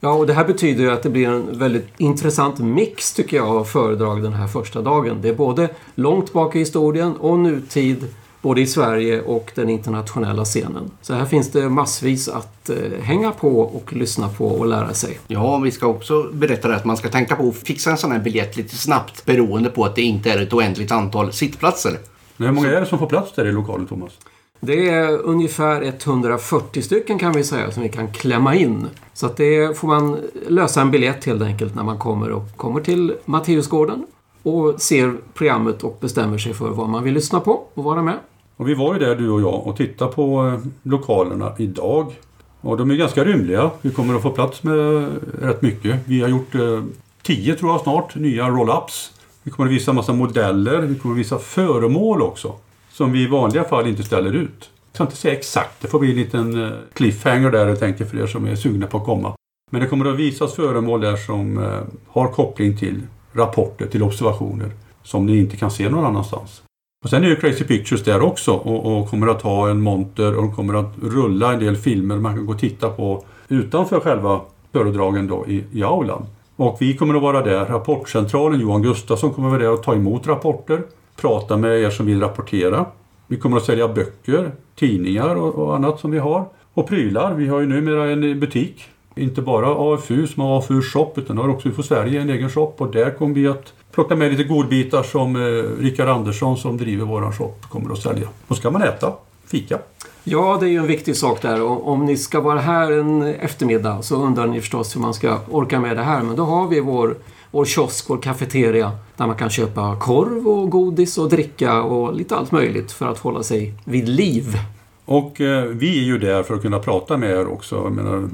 Ja, 0.01 0.13
och 0.13 0.27
det 0.27 0.33
här 0.33 0.45
betyder 0.45 0.85
ju 0.85 0.91
att 0.91 1.03
det 1.03 1.11
blir 1.11 1.29
en 1.29 1.59
väldigt 1.59 1.89
intressant 1.97 2.59
mix 2.59 3.13
tycker 3.13 3.37
jag 3.37 3.49
av 3.49 3.65
föredrag 3.65 4.23
den 4.23 4.33
här 4.33 4.47
första 4.47 4.83
dagen. 4.83 5.19
Det 5.23 5.29
är 5.29 5.35
både 5.35 5.69
långt 5.95 6.33
bak 6.33 6.57
i 6.57 6.59
historien 6.59 7.17
och 7.17 7.39
nutid 7.39 8.07
både 8.47 8.61
i 8.61 8.67
Sverige 8.67 9.23
och 9.23 9.53
den 9.55 9.71
internationella 9.71 10.45
scenen. 10.45 10.91
Så 11.03 11.15
här 11.15 11.25
finns 11.25 11.51
det 11.53 11.69
massvis 11.69 12.29
att 12.29 12.71
eh, 12.71 12.77
hänga 13.03 13.33
på 13.33 13.61
och 13.61 13.93
lyssna 13.93 14.29
på 14.29 14.47
och 14.47 14.67
lära 14.67 14.95
sig. 14.95 15.19
Ja, 15.27 15.59
vi 15.59 15.71
ska 15.71 15.87
också 15.87 16.23
berätta 16.33 16.75
att 16.75 16.85
man 16.85 16.97
ska 16.97 17.09
tänka 17.09 17.37
på 17.37 17.49
att 17.49 17.57
fixa 17.57 17.91
en 17.91 17.97
sån 17.97 18.13
här 18.13 18.19
biljett 18.19 18.57
lite 18.57 18.77
snabbt 18.77 19.25
beroende 19.25 19.71
på 19.71 19.85
att 19.85 19.95
det 19.95 20.03
inte 20.03 20.33
är 20.33 20.43
ett 20.43 20.53
oändligt 20.53 20.93
antal 20.93 21.33
sittplatser. 21.33 21.99
Men 22.37 22.49
hur 22.49 22.55
många 22.55 22.69
är 22.69 22.81
det 22.81 22.87
som 22.87 22.99
får 22.99 23.07
plats 23.07 23.33
där 23.33 23.45
i 23.45 23.53
lokalen, 23.53 23.87
Thomas? 23.87 24.13
Det 24.61 24.89
är 24.89 25.19
ungefär 25.19 25.83
140 25.83 26.83
stycken 26.83 27.19
kan 27.19 27.33
vi 27.33 27.45
säga 27.45 27.71
som 27.71 27.83
vi 27.83 27.89
kan 27.89 28.13
klämma 28.13 28.55
in. 28.55 28.87
Så 29.15 29.27
att 29.27 29.37
det 29.37 29.79
får 29.79 29.89
man 29.89 30.19
lösa 30.49 30.81
en 30.81 30.91
biljett 30.91 31.25
helt 31.25 31.43
enkelt 31.43 31.75
när 31.75 31.83
man 31.83 31.99
kommer 31.99 32.31
och 32.31 32.57
kommer 32.57 32.81
till 32.81 33.15
Matteusgården 33.25 34.07
och 34.43 34.81
ser 34.81 35.17
programmet 35.35 35.85
och 35.85 35.99
bestämmer 36.01 36.39
sig 36.39 36.55
för 36.55 36.71
vad 36.71 36.89
man 36.89 37.05
vill 37.05 37.15
lyssna 37.15 37.41
på 37.41 37.63
och 37.75 37.85
vara 37.85 38.03
med. 38.03 38.15
Och 38.57 38.69
vi 38.69 38.75
var 38.75 38.95
ju 38.95 39.01
där 39.01 39.17
du 39.17 39.31
och 39.31 39.41
jag 39.41 39.67
och 39.67 39.77
tittade 39.77 40.13
på 40.13 40.47
eh, 40.47 40.59
lokalerna 40.83 41.53
idag. 41.59 42.13
Och 42.61 42.77
de 42.77 42.91
är 42.91 42.95
ganska 42.95 43.25
rymliga. 43.25 43.71
Vi 43.83 43.91
kommer 43.91 44.15
att 44.15 44.23
få 44.23 44.31
plats 44.31 44.63
med 44.63 44.97
eh, 44.97 45.09
rätt 45.41 45.63
mycket. 45.63 46.01
Vi 46.05 46.21
har 46.21 46.29
gjort 46.29 46.55
eh, 46.55 46.83
tio 47.23 47.55
tror 47.55 47.71
jag 47.71 47.81
snart, 47.81 48.15
nya 48.15 48.49
roll-ups. 48.49 49.11
Vi 49.43 49.51
kommer 49.51 49.71
att 49.71 49.77
visa 49.77 49.93
massa 49.93 50.13
modeller. 50.13 50.79
Vi 50.81 50.95
kommer 50.95 51.15
att 51.15 51.19
visa 51.19 51.39
föremål 51.39 52.23
också. 52.23 52.55
Som 52.93 53.13
vi 53.13 53.23
i 53.23 53.27
vanliga 53.27 53.65
fall 53.65 53.87
inte 53.87 54.03
ställer 54.03 54.33
ut. 54.33 54.71
Jag 54.93 54.99
kan 54.99 55.07
inte 55.07 55.17
säga 55.17 55.35
exakt. 55.35 55.83
Det 55.83 55.89
får 55.89 55.99
bli 55.99 56.11
en 56.11 56.17
liten 56.17 56.65
eh, 56.65 56.71
cliffhanger 56.93 57.51
där 57.51 57.67
jag 57.67 57.79
tänker 57.79 58.05
för 58.05 58.19
er 58.19 58.27
som 58.27 58.47
är 58.47 58.57
sugna 58.57 58.87
på 58.87 58.99
att 58.99 59.05
komma. 59.05 59.35
Men 59.71 59.81
det 59.81 59.87
kommer 59.87 60.05
att 60.05 60.17
visas 60.17 60.55
föremål 60.55 61.01
där 61.01 61.17
som 61.17 61.71
har 62.09 62.29
koppling 62.29 62.77
till 62.77 63.03
rapporter, 63.33 63.87
till 63.87 64.03
observationer. 64.03 64.71
Som 65.03 65.27
ni 65.27 65.39
inte 65.39 65.57
kan 65.57 65.71
se 65.71 65.89
någon 65.89 66.05
annanstans. 66.05 66.63
Och 67.07 67.11
sen 67.11 67.25
är 67.25 67.29
ju 67.29 67.37
Crazy 67.37 67.65
Pictures 67.65 68.05
där 68.05 68.23
också 68.23 68.53
och, 68.53 68.99
och, 68.99 69.09
kommer 69.09 69.27
att 69.27 69.43
ha 69.43 69.71
en 69.71 69.81
monter 69.81 70.39
och 70.39 70.55
kommer 70.55 70.75
att 70.75 70.93
rulla 71.03 71.53
en 71.53 71.59
del 71.61 71.77
filmer 71.77 72.17
man 72.17 72.35
kan 72.35 72.47
gå 72.47 72.53
och 72.53 72.59
titta 72.59 72.91
på 72.91 73.25
utanför 73.49 74.01
själva 74.01 74.41
föredragen 74.73 75.27
då 75.27 75.47
i, 75.47 75.65
i 75.73 75.83
aulan. 75.83 76.27
Och 76.57 76.77
vi 76.81 76.97
kommer 76.97 77.15
att 77.15 77.23
vara 77.23 77.43
där. 77.43 77.65
Rapportcentralen, 77.65 78.61
Johan 78.61 78.83
Gustafsson 78.83 79.31
kommer 79.31 79.49
att 79.49 79.53
vara 79.53 79.63
där 79.63 79.73
och 79.73 79.83
ta 79.83 79.95
emot 79.95 80.27
rapporter. 80.27 80.83
Prata 81.21 81.57
med 81.57 81.81
er 81.81 81.91
som 81.91 82.07
vill 82.07 82.21
rapportera. 82.21 82.87
Vi 83.27 83.37
kommer 83.37 83.57
att 83.57 83.65
sälja 83.65 83.89
böcker, 83.89 84.53
tidningar 84.75 85.37
och, 85.37 85.55
och 85.55 85.77
annat 85.77 86.01
som 86.01 86.11
vi 86.11 86.19
har. 86.19 86.45
Och 86.75 86.89
prylar. 86.89 87.35
Vi 87.35 87.49
har 87.49 87.61
ju 87.61 87.67
numera 87.67 88.11
en 88.11 88.41
butik. 88.41 88.85
Inte 89.19 89.43
bara 89.43 89.95
AFU 89.95 90.27
som 90.27 90.43
har 90.43 90.59
AFU 90.59 90.83
shop 90.83 91.13
utan 91.17 91.39
har 91.39 91.49
också 91.49 91.69
UFO 91.69 91.83
Sverige 91.83 92.21
en 92.21 92.31
egen 92.31 92.51
shop 92.51 92.73
och 92.77 92.93
där 92.93 93.11
kommer 93.11 93.35
vi 93.35 93.49
att 93.49 93.73
plocka 93.93 94.17
med 94.17 94.31
lite 94.31 94.45
godbitar 94.45 95.03
som 95.03 95.37
eh, 95.37 95.83
Rickard 95.83 96.09
Andersson 96.09 96.57
som 96.57 96.77
driver 96.77 97.05
våran 97.05 97.33
shop 97.33 97.55
kommer 97.69 97.93
att 97.93 97.99
sälja. 97.99 98.29
Då 98.49 98.55
ska 98.55 98.71
man 98.71 98.83
äta, 98.83 99.13
fika. 99.47 99.79
Ja, 100.25 100.57
det 100.61 100.67
är 100.67 100.71
ju 100.71 100.79
en 100.79 100.87
viktig 100.87 101.17
sak 101.17 101.43
där. 101.43 101.63
Om 101.63 102.05
ni 102.05 102.17
ska 102.17 102.41
vara 102.41 102.61
här 102.61 102.93
en 102.93 103.23
eftermiddag 103.23 104.03
så 104.03 104.17
undrar 104.17 104.47
ni 104.47 104.61
förstås 104.61 104.97
hur 104.97 105.01
man 105.01 105.15
ska 105.15 105.39
orka 105.51 105.81
med 105.81 105.97
det 105.97 106.03
här. 106.03 106.23
Men 106.23 106.37
då 106.37 106.45
har 106.45 106.69
vi 106.69 106.81
vår, 106.81 107.17
vår 107.51 107.65
kiosk, 107.65 108.11
vår 108.11 108.19
kafeteria 108.19 108.93
där 109.17 109.27
man 109.27 109.37
kan 109.37 109.51
köpa 109.51 109.97
korv 109.97 110.49
och 110.49 110.71
godis 110.71 111.19
och 111.19 111.29
dricka 111.29 111.83
och 111.83 112.15
lite 112.15 112.37
allt 112.37 112.53
möjligt 112.53 112.93
för 112.93 113.07
att 113.07 113.19
hålla 113.19 113.43
sig 113.43 113.75
vid 113.85 114.09
liv. 114.09 114.59
Och 115.07 115.41
eh, 115.41 115.65
vi 115.65 115.99
är 115.99 116.05
ju 116.05 116.19
där 116.19 116.43
för 116.43 116.55
att 116.55 116.63
kunna 116.63 116.79
prata 116.79 117.17
med 117.17 117.31
er 117.31 117.47
också. 117.47 117.75
Jag 117.77 117.93
menar, 117.93 118.29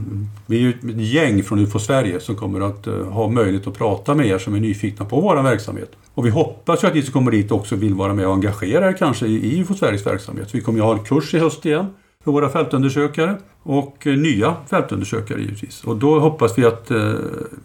vi 0.46 0.56
är 0.56 0.60
ju 0.60 0.70
ett 0.70 1.00
gäng 1.12 1.42
från 1.42 1.58
UFO 1.58 1.78
Sverige 1.78 2.20
som 2.20 2.36
kommer 2.36 2.60
att 2.60 2.86
eh, 2.86 2.94
ha 2.94 3.28
möjlighet 3.28 3.66
att 3.66 3.78
prata 3.78 4.14
med 4.14 4.26
er 4.26 4.38
som 4.38 4.54
är 4.54 4.60
nyfikna 4.60 5.04
på 5.04 5.20
vår 5.20 5.42
verksamhet. 5.42 5.92
Och 6.14 6.26
vi 6.26 6.30
hoppas 6.30 6.84
ju 6.84 6.88
att 6.88 6.94
ni 6.94 7.02
som 7.02 7.12
kommer 7.12 7.30
dit 7.30 7.52
också 7.52 7.76
vill 7.76 7.94
vara 7.94 8.14
med 8.14 8.26
och 8.26 8.34
engagera 8.34 8.88
er 8.88 8.92
kanske 8.92 9.26
i, 9.26 9.54
i 9.54 9.60
UFO 9.60 9.74
Sveriges 9.74 10.06
verksamhet. 10.06 10.54
Vi 10.54 10.60
kommer 10.60 10.78
ju 10.78 10.84
ha 10.84 10.92
en 10.92 11.04
kurs 11.04 11.34
i 11.34 11.38
höst 11.38 11.66
igen 11.66 11.86
för 12.24 12.32
våra 12.32 12.48
fältundersökare 12.48 13.36
och 13.62 14.06
eh, 14.06 14.16
nya 14.16 14.56
fältundersökare 14.70 15.40
givetvis. 15.40 15.84
Och 15.84 15.96
då 15.96 16.20
hoppas 16.20 16.58
vi 16.58 16.64
att 16.64 16.90
eh, 16.90 17.12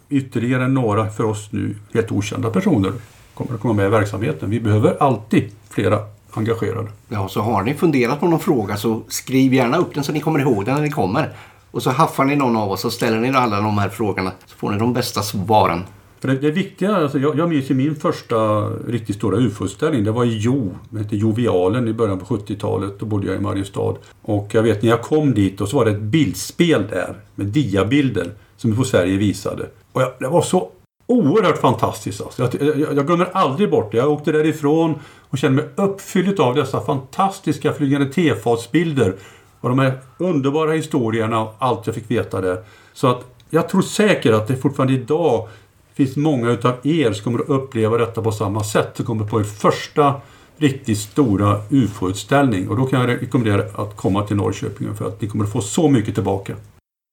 ytterligare 0.08 0.68
några 0.68 1.10
för 1.10 1.24
oss 1.24 1.48
nu 1.50 1.74
helt 1.94 2.12
okända 2.12 2.50
personer 2.50 2.92
kommer 3.34 3.54
att 3.54 3.60
komma 3.60 3.74
med 3.74 3.86
i 3.86 3.90
verksamheten. 3.90 4.50
Vi 4.50 4.60
behöver 4.60 4.96
alltid 5.00 5.50
flera 5.70 5.98
engagerade. 6.32 6.88
Ja, 7.08 7.28
så 7.28 7.40
har 7.40 7.62
ni 7.62 7.74
funderat 7.74 8.20
på 8.20 8.28
någon 8.28 8.40
fråga 8.40 8.76
så 8.76 9.02
skriv 9.08 9.54
gärna 9.54 9.76
upp 9.76 9.94
den 9.94 10.04
så 10.04 10.12
ni 10.12 10.20
kommer 10.20 10.40
ihåg 10.40 10.64
den 10.64 10.74
när 10.74 10.82
ni 10.82 10.90
kommer. 10.90 11.32
Och 11.70 11.82
så 11.82 11.90
haffar 11.90 12.24
ni 12.24 12.36
någon 12.36 12.56
av 12.56 12.70
oss 12.70 12.84
och 12.84 12.92
ställer 12.92 13.20
ni 13.20 13.28
alla 13.28 13.60
de 13.60 13.78
här 13.78 13.88
frågorna 13.88 14.32
så 14.46 14.56
får 14.56 14.70
ni 14.70 14.78
de 14.78 14.92
bästa 14.92 15.22
svaren. 15.22 15.82
För 16.20 16.28
det, 16.28 16.34
det 16.34 16.50
viktiga, 16.50 16.96
alltså 16.96 17.18
jag, 17.18 17.38
jag 17.38 17.48
minns 17.48 17.70
ju 17.70 17.74
min 17.74 17.96
första 17.96 18.60
riktigt 18.88 19.16
stora 19.16 19.38
UFO-utställning. 19.38 20.04
Det 20.04 20.10
var 20.10 20.24
i 20.24 20.38
Jo, 20.38 20.74
det 20.90 20.98
hette 20.98 21.16
Jovialen 21.16 21.88
i 21.88 21.92
början 21.92 22.18
på 22.18 22.36
70-talet. 22.36 22.98
Då 22.98 23.06
bodde 23.06 23.26
jag 23.26 23.36
i 23.36 23.40
Mariestad. 23.40 23.94
Och 24.22 24.48
jag 24.52 24.62
vet 24.62 24.82
när 24.82 24.90
jag 24.90 25.02
kom 25.02 25.34
dit 25.34 25.60
och 25.60 25.68
så 25.68 25.76
var 25.76 25.84
det 25.84 25.90
ett 25.90 26.00
bildspel 26.00 26.86
där 26.90 27.14
med 27.34 27.46
diabilder 27.46 28.30
som 28.56 28.72
UFO 28.72 28.84
Sverige 28.84 29.16
visade. 29.16 29.66
Och 29.92 30.02
jag, 30.02 30.12
det 30.18 30.28
var 30.28 30.42
så 30.42 30.70
oerhört 31.08 31.58
fantastiskt. 31.58 32.20
Alltså. 32.20 32.42
Jag, 32.42 32.78
jag, 32.78 32.96
jag 32.96 33.06
glömmer 33.06 33.28
aldrig 33.32 33.70
bort 33.70 33.92
det. 33.92 33.98
Jag 33.98 34.10
åkte 34.10 34.32
därifrån 34.32 34.94
och 35.30 35.38
kände 35.38 35.62
mig 35.62 35.70
uppfylld 35.76 36.40
av 36.40 36.54
dessa 36.54 36.80
fantastiska 36.80 37.72
flygande 37.72 38.12
tefatsbilder 38.12 39.14
Och 39.60 39.68
de 39.68 39.78
här 39.78 40.00
underbara 40.18 40.72
historierna 40.72 41.40
och 41.42 41.54
allt 41.58 41.86
jag 41.86 41.94
fick 41.94 42.10
veta 42.10 42.40
där. 42.40 42.64
Så 42.92 43.06
att 43.06 43.24
jag 43.50 43.68
tror 43.68 43.82
säkert 43.82 44.34
att 44.34 44.48
det 44.48 44.56
fortfarande 44.56 44.94
idag 44.94 45.48
finns 45.94 46.16
många 46.16 46.50
utav 46.50 46.74
er 46.82 47.12
som 47.12 47.24
kommer 47.24 47.44
att 47.44 47.48
uppleva 47.48 47.98
detta 47.98 48.22
på 48.22 48.32
samma 48.32 48.64
sätt. 48.64 48.96
Som 48.96 49.06
kommer 49.06 49.24
på 49.24 49.40
er 49.40 49.44
första 49.44 50.14
riktigt 50.56 50.98
stora 50.98 51.60
UFO-utställning. 51.70 52.68
Och 52.68 52.76
då 52.76 52.86
kan 52.86 53.00
jag 53.00 53.22
rekommendera 53.22 53.82
att 53.82 53.96
komma 53.96 54.22
till 54.22 54.36
Norrköping 54.36 54.94
för 54.94 55.08
att 55.08 55.20
ni 55.20 55.28
kommer 55.28 55.44
att 55.44 55.52
få 55.52 55.60
så 55.60 55.88
mycket 55.88 56.14
tillbaka. 56.14 56.56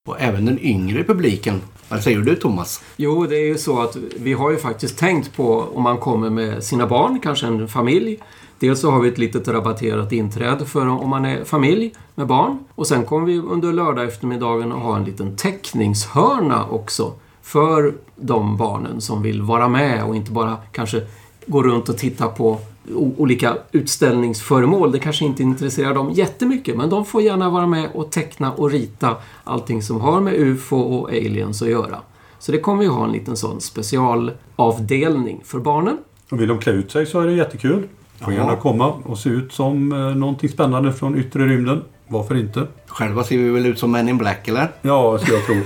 Och 0.06 0.20
även 0.20 0.44
den 0.44 0.58
yngre 0.58 1.04
publiken. 1.04 1.60
Vad 1.88 2.02
säger 2.02 2.18
du 2.18 2.36
Thomas? 2.36 2.82
Jo, 2.96 3.26
det 3.26 3.36
är 3.36 3.46
ju 3.46 3.58
så 3.58 3.80
att 3.80 3.96
vi 4.16 4.32
har 4.32 4.50
ju 4.50 4.56
faktiskt 4.56 4.98
tänkt 4.98 5.36
på 5.36 5.68
om 5.74 5.82
man 5.82 5.98
kommer 5.98 6.30
med 6.30 6.64
sina 6.64 6.86
barn, 6.86 7.20
kanske 7.22 7.46
en 7.46 7.68
familj. 7.68 8.18
Dels 8.58 8.80
så 8.80 8.90
har 8.90 9.00
vi 9.00 9.08
ett 9.08 9.18
litet 9.18 9.48
rabatterat 9.48 10.12
inträde 10.12 10.66
för 10.66 10.86
om 10.86 11.10
man 11.10 11.24
är 11.24 11.44
familj 11.44 11.94
med 12.14 12.26
barn. 12.26 12.58
Och 12.74 12.86
sen 12.86 13.04
kommer 13.04 13.26
vi 13.26 13.38
under 13.38 13.72
lördag 13.72 14.04
eftermiddagen 14.04 14.72
att 14.72 14.82
ha 14.82 14.96
en 14.96 15.04
liten 15.04 15.36
teckningshörna 15.36 16.66
också 16.66 17.12
för 17.42 17.94
de 18.16 18.56
barnen 18.56 19.00
som 19.00 19.22
vill 19.22 19.42
vara 19.42 19.68
med 19.68 20.04
och 20.04 20.16
inte 20.16 20.32
bara 20.32 20.56
kanske 20.72 21.02
gå 21.46 21.62
runt 21.62 21.88
och 21.88 21.98
titta 21.98 22.28
på 22.28 22.58
olika 22.94 23.56
utställningsföremål. 23.72 24.92
Det 24.92 24.98
kanske 24.98 25.24
inte 25.24 25.42
intresserar 25.42 25.94
dem 25.94 26.10
jättemycket 26.12 26.76
men 26.76 26.90
de 26.90 27.04
får 27.04 27.22
gärna 27.22 27.50
vara 27.50 27.66
med 27.66 27.88
och 27.94 28.10
teckna 28.10 28.52
och 28.52 28.70
rita 28.70 29.16
allting 29.44 29.82
som 29.82 30.00
har 30.00 30.20
med 30.20 30.34
UFO 30.34 30.76
och 30.76 31.08
aliens 31.08 31.62
att 31.62 31.68
göra. 31.68 31.98
Så 32.38 32.52
det 32.52 32.58
kommer 32.58 32.82
vi 32.82 32.86
ha 32.86 33.04
en 33.04 33.12
liten 33.12 33.36
sån 33.36 33.60
specialavdelning 33.60 35.40
för 35.44 35.58
barnen. 35.58 35.98
Och 36.30 36.40
vill 36.40 36.48
de 36.48 36.58
klä 36.58 36.72
ut 36.72 36.90
sig 36.90 37.06
så 37.06 37.20
är 37.20 37.26
det 37.26 37.32
jättekul. 37.32 37.88
Får 38.20 38.32
gärna 38.32 38.56
komma 38.56 38.92
och 39.04 39.18
se 39.18 39.30
ut 39.30 39.52
som 39.52 39.92
eh, 39.92 39.98
någonting 39.98 40.48
spännande 40.48 40.92
från 40.92 41.18
yttre 41.18 41.46
rymden. 41.46 41.82
Varför 42.08 42.34
inte? 42.34 42.66
Själva 42.86 43.24
ser 43.24 43.38
vi 43.38 43.50
väl 43.50 43.66
ut 43.66 43.78
som 43.78 43.90
Men 43.90 44.08
in 44.08 44.18
Black 44.18 44.48
eller? 44.48 44.70
Ja, 44.82 45.18
ska 45.18 45.32
jag 45.32 45.46
tro. 45.46 45.56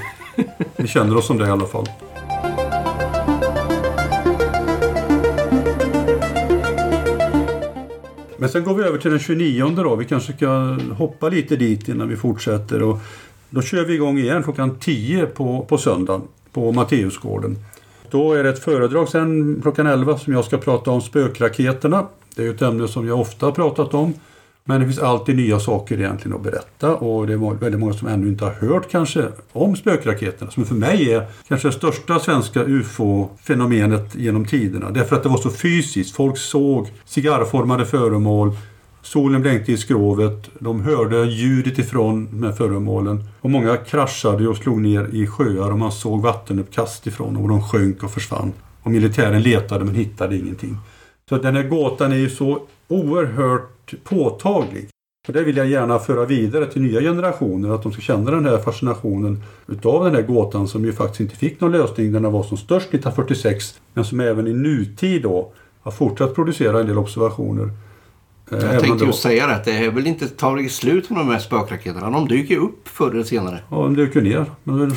Vi 0.77 0.89
känner 0.89 1.17
oss 1.17 1.27
som 1.27 1.39
det 1.39 1.47
i 1.47 1.51
alla 1.51 1.67
fall. 1.67 1.87
Men 8.41 8.49
sen 8.49 8.65
går 8.65 8.75
vi 8.75 8.85
över 8.85 8.99
till 8.99 9.11
den 9.11 9.21
29 9.21 9.73
då. 9.77 9.97
Vi 9.97 10.05
kanske 10.05 10.33
ska 10.33 10.49
hoppa 10.97 11.29
lite 11.29 11.57
dit 11.57 11.89
innan 11.89 12.09
vi 12.09 12.17
fortsätter. 12.17 12.83
Och 12.83 12.99
då 13.51 13.63
kör 13.63 13.85
vi 13.85 13.95
igång 13.95 14.19
igen 14.19 14.43
klockan 14.43 14.79
10 14.79 15.27
på, 15.27 15.67
på 15.69 15.79
söndagen 15.79 16.23
på 16.53 16.73
Matteusgården. 16.73 17.57
Då 18.11 18.33
är 18.33 18.45
det 18.45 18.51
ett 18.51 18.65
föredrag 18.65 19.09
sen 19.09 19.59
klockan 19.63 19.87
11 19.87 20.19
som 20.19 20.33
jag 20.33 20.45
ska 20.45 20.59
prata 20.59 20.91
om 20.91 21.01
spökraketerna. 21.01 22.07
Det 22.37 22.43
är 22.43 22.47
ju 22.47 22.55
ett 22.55 22.63
ämne 22.63 22.89
som 22.89 23.09
jag 23.09 23.21
ofta 23.21 23.47
har 23.47 23.53
pratat 23.53 23.95
om. 23.95 24.15
Men 24.71 24.81
det 24.81 24.87
finns 24.87 24.99
alltid 24.99 25.37
nya 25.37 25.61
saker 25.61 26.01
egentligen 26.01 26.37
att 26.37 26.43
berätta 26.43 26.95
och 26.95 27.27
det 27.27 27.33
är 27.33 27.55
väldigt 27.61 27.81
många 27.81 27.93
som 27.93 28.09
ännu 28.09 28.29
inte 28.29 28.45
har 28.45 28.53
hört 28.53 28.91
kanske 28.91 29.29
om 29.53 29.77
spökraketerna 29.77 30.51
som 30.51 30.65
för 30.65 30.75
mig 30.75 31.13
är 31.13 31.27
kanske 31.49 31.69
det 31.69 31.73
största 31.73 32.19
svenska 32.19 32.65
UFO-fenomenet 32.65 34.15
genom 34.15 34.45
tiderna. 34.45 34.91
Därför 34.91 35.17
att 35.17 35.23
det 35.23 35.29
var 35.29 35.37
så 35.37 35.51
fysiskt. 35.51 36.17
Folk 36.17 36.39
såg 36.39 36.89
cigarrformade 37.05 37.87
föremål, 37.87 38.53
solen 39.03 39.43
blänkte 39.43 39.73
i 39.73 39.77
skrovet, 39.77 40.51
de 40.59 40.81
hörde 40.81 41.25
ljudet 41.25 41.79
ifrån 41.79 42.29
de 42.31 42.47
här 42.47 42.53
föremålen. 42.53 43.25
Och 43.41 43.51
många 43.51 43.77
kraschade 43.77 44.49
och 44.49 44.57
slog 44.57 44.81
ner 44.81 45.09
i 45.13 45.27
sjöar 45.27 45.71
och 45.71 45.79
man 45.79 45.93
såg 45.93 46.23
vattenuppkast 46.23 47.07
ifrån 47.07 47.35
dem 47.35 47.43
och 47.43 47.49
de 47.49 47.63
sjönk 47.63 48.03
och 48.03 48.11
försvann. 48.11 48.53
Och 48.83 48.91
militären 48.91 49.43
letade 49.43 49.85
men 49.85 49.95
hittade 49.95 50.37
ingenting. 50.37 50.77
Så 51.29 51.37
den 51.37 51.57
här 51.57 51.63
gåtan 51.63 52.13
är 52.13 52.17
ju 52.17 52.31
så 52.31 52.63
oerhört 52.89 53.80
påtaglig. 54.05 54.89
Och 55.29 55.35
det 55.35 55.43
vill 55.43 55.57
jag 55.57 55.67
gärna 55.67 55.99
föra 55.99 56.25
vidare 56.25 56.67
till 56.67 56.83
nya 56.83 57.01
generationer, 57.01 57.71
att 57.71 57.83
de 57.83 57.93
ska 57.93 58.03
känna 58.03 58.31
den 58.31 58.45
här 58.45 58.59
fascinationen 58.59 59.43
utav 59.69 60.05
den 60.05 60.15
här 60.15 60.23
gåtan 60.23 60.69
som 60.69 60.85
ju 60.85 60.93
faktiskt 60.93 61.21
inte 61.21 61.37
fick 61.37 61.61
någon 61.61 61.73
lösning 61.73 62.13
när 62.13 62.21
den 62.21 62.33
var 62.33 62.43
som 62.43 62.57
störst 62.57 62.87
1946, 62.87 63.81
men 63.95 64.05
som 64.05 64.21
även 64.21 64.47
i 64.47 64.53
nutid 64.53 65.23
då 65.23 65.53
har 65.81 65.91
fortsatt 65.91 66.35
producera 66.35 66.81
en 66.81 66.87
del 66.87 66.99
observationer. 66.99 67.71
Eh, 68.51 68.59
även 68.59 68.75
Jag 68.75 68.81
om 68.81 68.81
tänkte 68.81 69.05
just 69.05 69.23
säga 69.23 69.47
det, 69.47 69.55
att 69.55 69.65
det 69.65 69.73
är 69.73 69.91
väl 69.91 70.07
inte 70.07 70.29
tagit 70.29 70.73
slut 70.73 71.11
med 71.11 71.19
de 71.19 71.29
här 71.29 71.39
spökraketerna. 71.39 72.11
De 72.11 72.29
dyker 72.29 72.55
ju 72.55 72.61
upp 72.61 72.89
förr 72.89 73.11
eller 73.11 73.25
senare. 73.25 73.61
Ja, 73.71 73.77
de 73.77 73.97
ju 73.97 74.21
ner. 74.21 74.45
Men, 74.65 74.97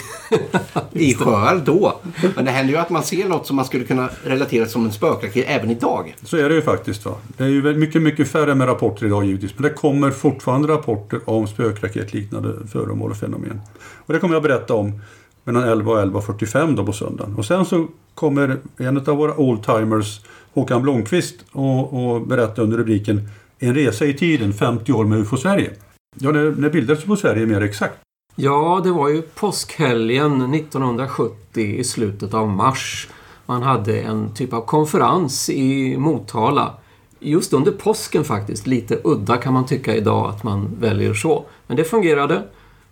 I 0.92 1.14
sjöar 1.14 1.62
då. 1.66 2.00
Men 2.36 2.46
det 2.46 2.52
händer 2.52 2.74
ju 2.74 2.80
att 2.80 2.90
man 2.90 3.04
ser 3.04 3.30
något 3.30 3.48
som 3.48 3.56
man 3.56 3.66
skulle 3.66 3.84
kunna 3.84 4.10
relatera 4.24 4.66
som 4.66 4.86
en 4.86 4.92
spökraket 4.92 5.46
även 5.48 5.72
idag. 5.72 6.16
så 6.24 6.38
är 6.38 6.50
det 6.50 6.56
ju 6.56 6.62
faktiskt. 6.62 7.06
Va? 7.06 7.16
Det 7.38 7.44
är 7.44 7.48
ju 7.48 7.74
mycket, 7.74 8.02
mycket 8.02 8.28
färre 8.28 8.56
med 8.56 8.68
rapporter 8.68 9.06
idag 9.06 9.26
givetvis. 9.26 9.54
Men 9.56 9.64
det 9.64 9.70
kommer 9.70 10.12
fortfarande 10.12 10.68
rapporter 10.68 11.20
om 11.26 11.48
spökraketliknande 11.48 12.54
föremål 12.72 13.12
och 13.12 13.18
fenomen. 13.18 13.62
Och 14.06 14.14
det 14.14 14.20
kommer 14.20 14.36
jag 14.36 14.44
berätta 14.44 14.74
om 14.74 15.02
mellan 15.44 15.64
11 15.64 15.92
och 15.92 15.98
11.45 15.98 16.76
då 16.76 16.86
på 16.86 16.94
söndagen. 16.94 17.36
Och 17.36 17.46
sen 17.46 17.66
så 17.66 17.88
kommer 18.16 18.58
en 18.78 18.98
av 18.98 19.18
våra 19.18 19.36
oldtimers, 19.36 20.22
Håkan 20.54 20.82
Blomqvist, 20.82 21.36
och, 21.52 21.94
och 21.94 22.28
berätta 22.28 22.62
under 22.62 22.78
rubriken 22.78 23.30
en 23.64 23.76
resa 23.76 24.06
i 24.06 24.14
tiden, 24.14 24.54
50 24.54 24.94
år 24.94 25.06
med 25.06 25.20
UFO-Sverige. 25.20 25.72
Ja, 26.20 26.32
när, 26.32 26.52
när 26.52 26.70
bildades 26.70 27.04
UFO 27.04 27.16
Sverige 27.16 27.46
mer 27.46 27.62
exakt? 27.62 28.00
Ja, 28.36 28.82
det 28.84 28.92
var 28.92 29.10
ju 29.10 29.22
påskhelgen 29.22 30.54
1970 30.54 31.62
i 31.62 31.84
slutet 31.84 32.34
av 32.34 32.50
mars. 32.50 33.08
Man 33.46 33.62
hade 33.62 34.00
en 34.00 34.34
typ 34.34 34.54
av 34.54 34.62
konferens 34.62 35.50
i 35.50 35.98
Motala. 35.98 36.74
Just 37.20 37.54
under 37.54 37.72
påsken 37.72 38.24
faktiskt. 38.24 38.68
Lite 38.68 39.00
udda 39.04 39.38
kan 39.38 39.54
man 39.54 39.66
tycka 39.66 39.96
idag 39.96 40.30
att 40.30 40.44
man 40.44 40.70
väljer 40.80 41.14
så. 41.14 41.46
Men 41.68 41.78
det 41.78 41.84
fungerade. 41.84 42.44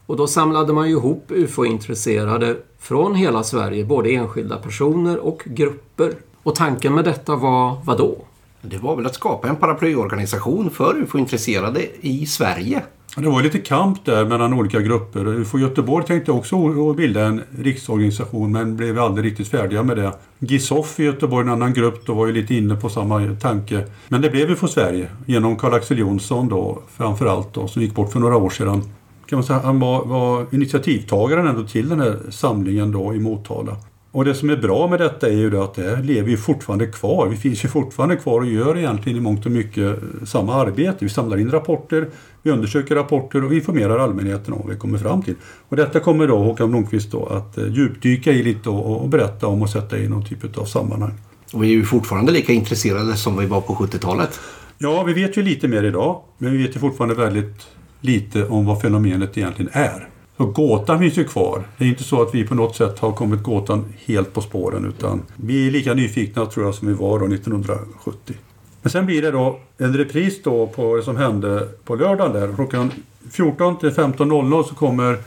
Och 0.06 0.18
då 0.18 0.28
samlade 0.28 0.74
man 0.74 0.90
ju 0.90 0.96
ihop 0.96 1.26
UFO-intresserade 1.30 2.58
från 2.80 3.16
hela 3.16 3.44
Sverige, 3.44 3.86
både 3.86 4.10
enskilda 4.10 4.58
personer 4.58 5.18
och 5.18 5.44
grupper. 5.46 6.14
Och 6.44 6.56
tanken 6.56 6.96
med 6.96 7.06
detta 7.06 7.36
var 7.36 7.78
vad 7.86 7.98
då? 7.98 8.18
Det 8.62 8.78
var 8.78 8.96
väl 8.96 9.06
att 9.06 9.16
skapa 9.16 9.50
en 9.50 9.56
paraplyorganisation 9.56 10.70
för 10.70 10.98
UFO-intresserade 10.98 11.82
i 12.02 12.26
Sverige. 12.26 12.84
Det 13.16 13.30
var 13.30 13.44
lite 13.44 13.60
kamp 13.60 14.06
där 14.06 14.26
mellan 14.26 14.54
olika 14.54 14.80
grupper. 14.80 15.28
UFO 15.28 15.60
Göteborg 15.60 16.06
tänkte 16.06 16.32
också 16.32 16.94
bilda 16.94 17.26
en 17.26 17.42
riksorganisation 17.60 18.52
men 18.52 18.76
blev 18.76 19.00
aldrig 19.00 19.26
riktigt 19.26 19.48
färdiga 19.48 19.84
med 19.84 19.98
det. 19.98 20.14
GISOF 20.40 21.00
i 21.00 21.04
Göteborg, 21.04 21.46
en 21.46 21.54
annan 21.54 21.74
grupp, 21.74 22.06
då 22.06 22.14
var 22.14 22.28
ju 22.28 22.34
lite 22.34 22.56
inne 22.56 22.76
på 22.76 22.90
samma 22.90 23.36
tanke. 23.42 23.86
Men 24.08 24.22
det 24.22 24.30
blev 24.30 24.52
UFO 24.52 24.68
Sverige 24.68 25.08
genom 25.26 25.56
Karl-Axel 25.56 26.00
Jonsson 26.00 26.50
då 26.50 26.82
framförallt 26.98 27.54
då, 27.54 27.68
som 27.68 27.82
gick 27.82 27.96
bort 27.96 28.12
för 28.12 28.20
några 28.20 28.38
år 28.38 28.50
sedan. 28.50 28.82
Kan 29.26 29.38
man 29.38 29.44
säga, 29.44 29.60
han 29.60 29.80
var, 29.80 30.06
var 30.06 30.46
initiativtagaren 30.52 31.48
ändå 31.48 31.64
till 31.64 31.90
den 31.90 32.00
här 32.00 32.20
samlingen 32.30 32.92
då 32.92 33.14
i 33.16 33.20
Motala. 33.20 33.78
Och 34.12 34.26
det 34.26 34.36
som 34.36 34.50
är 34.50 34.58
bra 34.58 34.88
med 34.88 35.00
detta 35.00 35.28
är 35.28 35.34
ju 35.34 35.58
att 35.62 35.74
det 35.74 35.84
här 35.84 36.04
lever 36.04 36.30
ju 36.30 36.38
fortfarande 36.38 36.88
kvar. 36.88 37.28
Vi 37.28 37.38
finns 37.38 37.66
ju 37.66 37.68
fortfarande 37.68 38.16
kvar 38.16 38.40
och 38.40 38.46
gör 38.46 38.78
egentligen 38.78 39.18
i 39.18 39.22
mångt 39.22 39.46
och 39.46 39.52
mycket 39.52 40.00
samma 40.26 40.54
arbete. 40.54 40.98
Vi 41.00 41.10
samlar 41.10 41.38
in 41.38 41.52
rapporter, 41.52 42.10
vi 42.44 42.52
undersöker 42.52 42.96
rapporter 42.96 43.44
och 43.44 43.52
vi 43.52 43.56
informerar 43.56 44.00
allmänheten 44.00 44.54
om 44.54 44.60
vad 44.60 44.70
vi 44.70 44.80
kommer 44.80 44.98
fram 44.98 45.22
till. 45.22 45.36
Och 45.70 45.76
detta 45.76 46.00
kommer 46.00 46.28
då 46.28 46.38
Håkan 46.38 46.70
Blomqvist 46.70 47.12
då 47.12 47.26
att 47.26 47.58
eh, 47.58 47.68
djupdyka 47.68 48.32
i 48.32 48.44
lite 48.44 48.70
och, 48.70 49.02
och 49.02 49.10
berätta 49.10 49.48
om 49.48 49.62
och 49.62 49.70
sätta 49.70 49.98
i 49.98 50.10
någon 50.10 50.26
typ 50.26 50.58
av 50.58 50.66
sammanhang. 50.66 51.14
Och 51.54 51.64
vi 51.64 51.68
är 51.68 51.74
ju 51.74 51.86
fortfarande 51.86 52.32
lika 52.32 52.54
intresserade 52.54 53.16
som 53.16 53.38
vi 53.38 53.46
var 53.46 53.62
på 53.62 53.74
70-talet. 53.74 54.40
Ja, 54.78 55.04
vi 55.04 55.14
vet 55.14 55.38
ju 55.38 55.44
lite 55.44 55.68
mer 55.68 55.84
idag, 55.84 56.22
men 56.38 56.52
vi 56.52 56.58
vet 56.58 56.76
ju 56.76 56.80
fortfarande 56.80 57.16
väldigt 57.16 57.68
lite 58.02 58.46
om 58.46 58.66
vad 58.66 58.82
fenomenet 58.82 59.38
egentligen 59.38 59.72
är. 59.74 60.11
Så 60.42 60.48
gåtan 60.48 61.00
finns 61.00 61.18
ju 61.18 61.24
kvar. 61.24 61.64
Det 61.78 61.86
är 61.86 61.90
inte 61.90 62.04
så 62.04 62.22
att 62.22 62.36
vi 62.36 62.48
på 62.48 62.56
något 62.56 62.76
sätt 62.76 63.00
har 63.00 63.12
kommit 63.12 63.44
gåtan 63.44 63.86
helt 64.06 64.34
på 64.34 64.42
spåren 64.42 64.86
utan 64.86 65.22
vi 65.36 65.68
är 65.68 65.72
lika 65.72 65.94
nyfikna 65.94 66.46
tror 66.46 66.66
jag 66.66 66.76
som 66.76 66.88
vi 66.88 66.94
var 66.94 67.20
då 67.20 67.26
1970. 67.26 68.36
Men 68.82 68.92
sen 68.92 69.06
blir 69.06 69.22
det 69.22 69.32
då 69.32 69.60
en 69.78 69.98
repris 69.98 70.44
då 70.44 70.68
på 70.68 70.96
det 70.96 71.04
som 71.04 71.18
hände 71.18 71.68
på 71.84 71.96
lördagen 71.96 72.34
där. 72.34 72.56
Klockan 72.56 72.92
14 73.32 73.80
till 73.80 73.90
15.00 73.90 74.64
så 74.64 74.76
kommer 74.76 75.18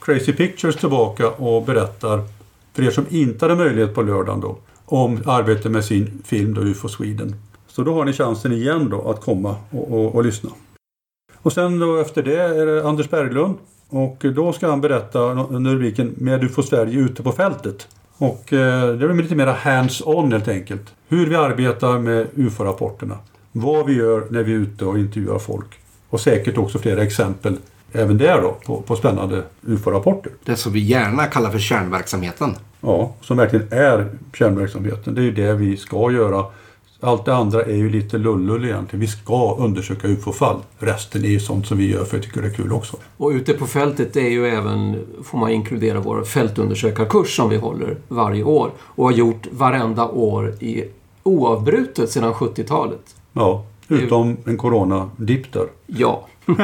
Crazy 0.00 0.32
Pictures 0.32 0.76
tillbaka 0.76 1.30
och 1.30 1.64
berättar 1.64 2.20
för 2.72 2.82
er 2.82 2.90
som 2.90 3.06
inte 3.08 3.44
hade 3.44 3.56
möjlighet 3.56 3.94
på 3.94 4.02
lördagen 4.02 4.40
då 4.40 4.58
om 4.84 5.22
arbetet 5.26 5.72
med 5.72 5.84
sin 5.84 6.22
film 6.24 6.54
då 6.54 6.60
UFO 6.60 6.88
Sweden. 6.88 7.34
Så 7.66 7.82
då 7.82 7.94
har 7.94 8.04
ni 8.04 8.12
chansen 8.12 8.52
igen 8.52 8.88
då 8.90 9.10
att 9.10 9.20
komma 9.20 9.56
och, 9.70 9.92
och, 9.92 10.14
och 10.14 10.24
lyssna. 10.24 10.50
Och 11.42 11.52
sen 11.52 11.78
då 11.78 11.96
efter 11.96 12.22
det 12.22 12.40
är 12.40 12.66
det 12.66 12.88
Anders 12.88 13.10
Berglund 13.10 13.58
och 13.92 14.24
då 14.34 14.52
ska 14.52 14.68
han 14.68 14.80
berätta 14.80 15.18
under 15.20 15.70
rubriken 15.70 16.14
Med 16.16 16.44
UFO 16.44 16.62
Sverige 16.62 16.98
ute 16.98 17.22
på 17.22 17.32
fältet. 17.32 17.88
Och 18.16 18.52
eh, 18.52 18.88
det 18.88 19.08
blir 19.08 19.22
lite 19.22 19.34
mer 19.34 19.46
hands-on 19.46 20.32
helt 20.32 20.48
enkelt. 20.48 20.94
Hur 21.08 21.26
vi 21.26 21.36
arbetar 21.36 21.98
med 21.98 22.26
UFO-rapporterna. 22.34 23.18
Vad 23.52 23.86
vi 23.86 23.92
gör 23.92 24.26
när 24.30 24.42
vi 24.42 24.52
är 24.52 24.56
ute 24.56 24.84
och 24.84 24.98
intervjuar 24.98 25.38
folk. 25.38 25.66
Och 26.08 26.20
säkert 26.20 26.58
också 26.58 26.78
flera 26.78 27.02
exempel 27.02 27.56
även 27.92 28.18
där 28.18 28.42
då 28.42 28.56
på, 28.66 28.82
på 28.82 28.96
spännande 28.96 29.42
UFO-rapporter. 29.62 30.32
Det 30.44 30.56
som 30.56 30.72
vi 30.72 30.80
gärna 30.80 31.26
kallar 31.26 31.50
för 31.50 31.58
kärnverksamheten. 31.58 32.54
Ja, 32.80 33.14
som 33.20 33.36
verkligen 33.36 33.72
är 33.72 34.08
kärnverksamheten. 34.34 35.14
Det 35.14 35.20
är 35.20 35.24
ju 35.24 35.32
det 35.32 35.54
vi 35.54 35.76
ska 35.76 36.10
göra. 36.10 36.44
Allt 37.04 37.24
det 37.24 37.34
andra 37.34 37.62
är 37.62 37.74
ju 37.76 37.90
lite 37.90 38.18
lullull 38.18 38.64
egentligen. 38.64 39.00
Vi 39.00 39.06
ska 39.06 39.54
undersöka 39.58 40.08
ufo-fall. 40.08 40.56
Resten 40.78 41.24
är 41.24 41.28
ju 41.28 41.40
sånt 41.40 41.66
som 41.66 41.78
vi 41.78 41.90
gör 41.90 42.04
för 42.04 42.16
att 42.16 42.22
vi 42.22 42.26
tycker 42.26 42.42
det 42.42 42.48
är 42.48 42.54
kul 42.54 42.72
också. 42.72 42.96
Och 43.16 43.28
ute 43.30 43.52
på 43.54 43.66
fältet 43.66 44.16
är 44.16 44.28
ju 44.28 44.46
även, 44.48 45.04
får 45.24 45.38
man 45.38 45.50
inkludera 45.50 46.00
vår 46.00 46.24
fältundersökarkurs 46.24 47.36
som 47.36 47.48
vi 47.48 47.56
håller 47.56 47.96
varje 48.08 48.44
år 48.44 48.70
och 48.80 49.04
har 49.04 49.12
gjort 49.12 49.46
varenda 49.50 50.08
år 50.08 50.54
i 50.60 50.84
oavbrutet 51.22 52.10
sedan 52.10 52.32
70-talet. 52.34 53.16
Ja, 53.32 53.64
utom 53.88 54.36
en 54.44 54.56
coronadipp 54.58 55.52
där. 55.52 55.66
Ja. 55.86 56.26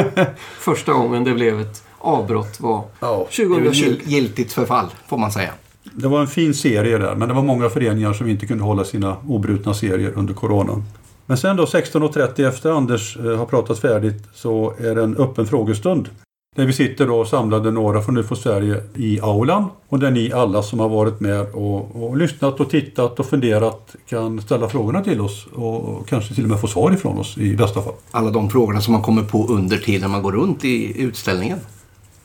Första 0.59 0.93
gången 0.93 1.25
det 1.25 1.35
blev 1.35 1.61
ett 1.61 1.83
avbrott 1.99 2.61
var 2.61 2.83
Ja. 3.01 3.27
Det 3.37 3.43
är 3.43 3.49
väl 3.49 3.57
2020. 3.59 3.85
gill- 3.85 4.01
giltigt 4.05 4.53
förfall, 4.53 4.87
får 5.09 5.19
man 5.19 5.33
säga. 5.33 5.51
Det 5.95 6.09
var 6.09 6.21
en 6.21 6.27
fin 6.27 6.55
serie 6.55 6.99
där, 6.99 7.15
men 7.15 7.29
det 7.29 7.35
var 7.35 7.43
många 7.43 7.69
föreningar 7.69 8.13
som 8.13 8.29
inte 8.29 8.47
kunde 8.47 8.65
hålla 8.65 8.85
sina 8.85 9.17
obrutna 9.27 9.75
serier 9.75 10.13
under 10.17 10.35
coronan. 10.35 10.85
Men 11.27 11.37
sen 11.37 11.57
då 11.57 11.65
16.30 11.65 12.49
efter 12.49 12.71
Anders 12.71 13.17
eh, 13.17 13.37
har 13.37 13.47
pratat 13.47 13.79
färdigt 13.79 14.23
så 14.35 14.75
är 14.79 14.95
det 14.95 15.03
en 15.03 15.17
öppen 15.17 15.47
frågestund. 15.47 16.09
Där 16.57 16.67
vi 16.67 16.73
sitter 16.73 17.07
då 17.07 17.25
samlade 17.25 17.71
några 17.71 18.03
från 18.03 18.19
UFO 18.19 18.37
Sverige 18.37 18.83
i 18.95 19.21
aulan 19.21 19.65
och 19.89 19.99
där 19.99 20.11
ni 20.11 20.33
alla 20.33 20.63
som 20.63 20.81
har 20.81 20.89
varit 20.89 21.21
med 21.21 21.41
och, 21.53 22.05
och 22.05 22.17
lyssnat 22.17 22.61
och 22.61 22.71
tittat 22.71 23.21
och 23.21 23.27
funderat 23.27 23.97
kan 24.09 24.41
ställa 24.41 24.69
frågorna 24.69 25.05
till 25.05 25.21
oss 25.21 25.47
och, 25.55 25.85
och 25.85 26.09
kanske 26.09 26.35
till 26.35 26.45
och 26.45 26.51
med 26.51 26.61
få 26.61 26.67
svar 26.67 26.93
ifrån 26.93 27.19
oss 27.19 27.39
i 27.39 27.57
bästa 27.57 27.83
fall. 27.83 27.95
Alla 28.11 28.31
de 28.31 28.51
frågorna 28.51 28.81
som 28.81 28.93
man 28.93 29.03
kommer 29.03 29.23
på 29.23 29.47
under 29.47 29.77
tiden 29.77 30.11
man 30.11 30.23
går 30.23 30.33
runt 30.33 30.65
i 30.65 31.03
utställningen. 31.03 31.59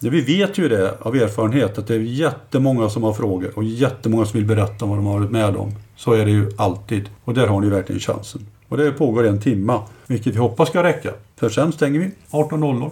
Vi 0.09 0.21
vet 0.21 0.57
ju 0.57 0.69
det 0.69 0.97
av 1.01 1.15
erfarenhet 1.15 1.77
att 1.77 1.87
det 1.87 1.95
är 1.95 1.99
jättemånga 1.99 2.89
som 2.89 3.03
har 3.03 3.13
frågor 3.13 3.51
och 3.55 3.63
jättemånga 3.63 4.25
som 4.25 4.39
vill 4.39 4.47
berätta 4.47 4.85
om 4.85 4.89
vad 4.89 4.99
de 4.99 5.05
har 5.05 5.19
varit 5.19 5.31
med 5.31 5.55
om. 5.55 5.71
Så 5.95 6.13
är 6.13 6.25
det 6.25 6.31
ju 6.31 6.51
alltid. 6.57 7.09
Och 7.23 7.33
där 7.33 7.47
har 7.47 7.61
ni 7.61 7.69
verkligen 7.69 7.99
chansen. 7.99 8.45
Och 8.67 8.77
det 8.77 8.91
pågår 8.91 9.27
en 9.27 9.41
timma, 9.41 9.81
vilket 10.07 10.33
vi 10.33 10.37
hoppas 10.37 10.69
ska 10.69 10.83
räcka. 10.83 11.13
För 11.39 11.49
sen 11.49 11.71
stänger 11.71 11.99
vi 11.99 12.11
18.00. 12.31 12.91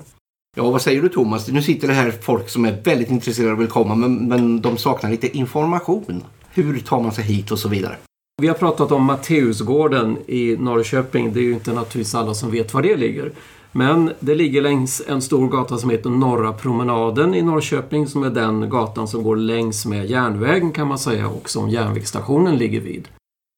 Ja, 0.57 0.71
vad 0.71 0.81
säger 0.81 1.01
du 1.01 1.09
Thomas? 1.09 1.47
Nu 1.47 1.61
sitter 1.61 1.87
det 1.87 1.93
här 1.93 2.11
folk 2.21 2.49
som 2.49 2.65
är 2.65 2.81
väldigt 2.83 3.09
intresserade 3.09 3.53
och 3.53 3.61
vill 3.61 3.67
komma 3.67 3.95
men, 3.95 4.27
men 4.27 4.61
de 4.61 4.77
saknar 4.77 5.09
lite 5.09 5.37
information. 5.37 6.23
Hur 6.53 6.79
tar 6.79 7.01
man 7.01 7.11
sig 7.11 7.23
hit 7.23 7.51
och 7.51 7.59
så 7.59 7.69
vidare? 7.69 7.95
Vi 8.41 8.47
har 8.47 8.55
pratat 8.55 8.91
om 8.91 9.03
Matteusgården 9.03 10.17
i 10.27 10.55
Norrköping. 10.59 11.33
Det 11.33 11.39
är 11.39 11.43
ju 11.43 11.53
inte 11.53 11.73
naturligtvis 11.73 12.15
alla 12.15 12.33
som 12.33 12.51
vet 12.51 12.73
var 12.73 12.81
det 12.81 12.95
ligger. 12.95 13.31
Men 13.71 14.11
det 14.19 14.35
ligger 14.35 14.61
längs 14.61 15.01
en 15.07 15.21
stor 15.21 15.47
gata 15.47 15.77
som 15.77 15.89
heter 15.89 16.09
Norra 16.09 16.53
promenaden 16.53 17.35
i 17.35 17.41
Norrköping 17.41 18.07
som 18.07 18.23
är 18.23 18.29
den 18.29 18.69
gatan 18.69 19.07
som 19.07 19.23
går 19.23 19.35
längs 19.35 19.85
med 19.85 20.05
järnvägen 20.09 20.71
kan 20.71 20.87
man 20.87 20.99
säga 20.99 21.27
och 21.27 21.49
som 21.49 21.69
järnvägsstationen 21.69 22.57
ligger 22.57 22.81
vid. 22.81 23.07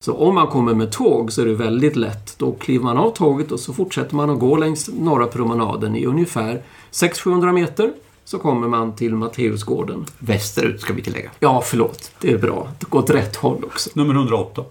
Så 0.06 0.14
om 0.14 0.36
man 0.36 0.48
kommer 0.48 0.74
med 0.74 0.92
tåg 0.92 1.32
så 1.32 1.42
är 1.42 1.46
det 1.46 1.54
väldigt 1.54 1.96
lätt. 1.96 2.36
Då 2.38 2.52
kliver 2.52 2.84
man 2.84 2.98
av 2.98 3.12
tåget 3.12 3.52
och 3.52 3.60
så 3.60 3.74
fortsätter 3.74 4.16
man 4.16 4.30
att 4.30 4.40
gå 4.40 4.56
längs 4.56 4.90
Norra 5.00 5.28
promenaden 5.28 5.96
i 5.96 6.06
ungefär 6.06 6.62
600-700 6.92 7.52
meter 7.52 7.94
så 8.26 8.40
kommer 8.40 8.68
man 8.68 8.96
till 8.96 9.16
Matteusgården. 9.16 10.06
Västerut 10.20 10.82
ska 10.82 10.94
vi 10.94 11.02
tillägga. 11.02 11.32
Ja, 11.40 11.62
förlåt. 11.66 12.12
Det 12.22 12.32
är 12.32 12.38
bra. 12.38 12.68
Det 12.80 12.90
går 12.90 13.00
åt 13.00 13.10
rätt 13.10 13.36
håll 13.36 13.64
också. 13.64 13.90
Nummer 13.94 14.14
108. 14.14 14.64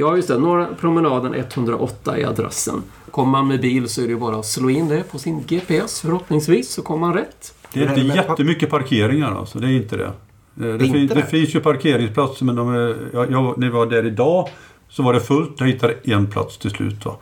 Ja, 0.00 0.16
just 0.16 0.28
det. 0.28 0.38
Norra 0.38 0.66
promenaden 0.80 1.34
108 1.34 2.18
är 2.18 2.26
adressen. 2.26 2.82
Kommer 3.10 3.30
man 3.32 3.48
med 3.48 3.60
bil 3.60 3.88
så 3.88 4.02
är 4.02 4.08
det 4.08 4.16
bara 4.16 4.36
att 4.36 4.46
slå 4.46 4.70
in 4.70 4.88
det 4.88 5.10
på 5.10 5.18
sin 5.18 5.42
GPS 5.46 6.00
förhoppningsvis 6.00 6.70
så 6.70 6.82
kommer 6.82 7.06
man 7.06 7.14
rätt. 7.14 7.54
Det 7.72 7.80
är 7.80 7.98
inte 7.98 8.16
jättemycket 8.16 8.70
parkeringar 8.70 9.38
alltså, 9.38 9.58
det 9.58 9.66
är 9.66 9.70
inte 9.70 9.96
det. 9.96 10.12
Det, 10.54 10.78
det, 10.78 10.84
Inte 10.84 10.98
fin, 10.98 11.06
det? 11.06 11.14
det 11.14 11.22
finns 11.22 11.54
ju 11.54 11.60
parkeringsplatser 11.60 12.44
men 12.44 12.56
de 12.56 12.74
är, 12.74 12.96
jag, 13.12 13.30
jag, 13.30 13.58
när 13.58 13.66
vi 13.66 13.72
var 13.72 13.86
där 13.86 14.06
idag 14.06 14.48
så 14.88 15.02
var 15.02 15.12
det 15.12 15.20
fullt. 15.20 15.60
Jag 15.60 15.66
hittade 15.66 15.94
en 16.02 16.26
plats 16.26 16.58
till 16.58 16.70
slut. 16.70 17.04
Va? 17.04 17.16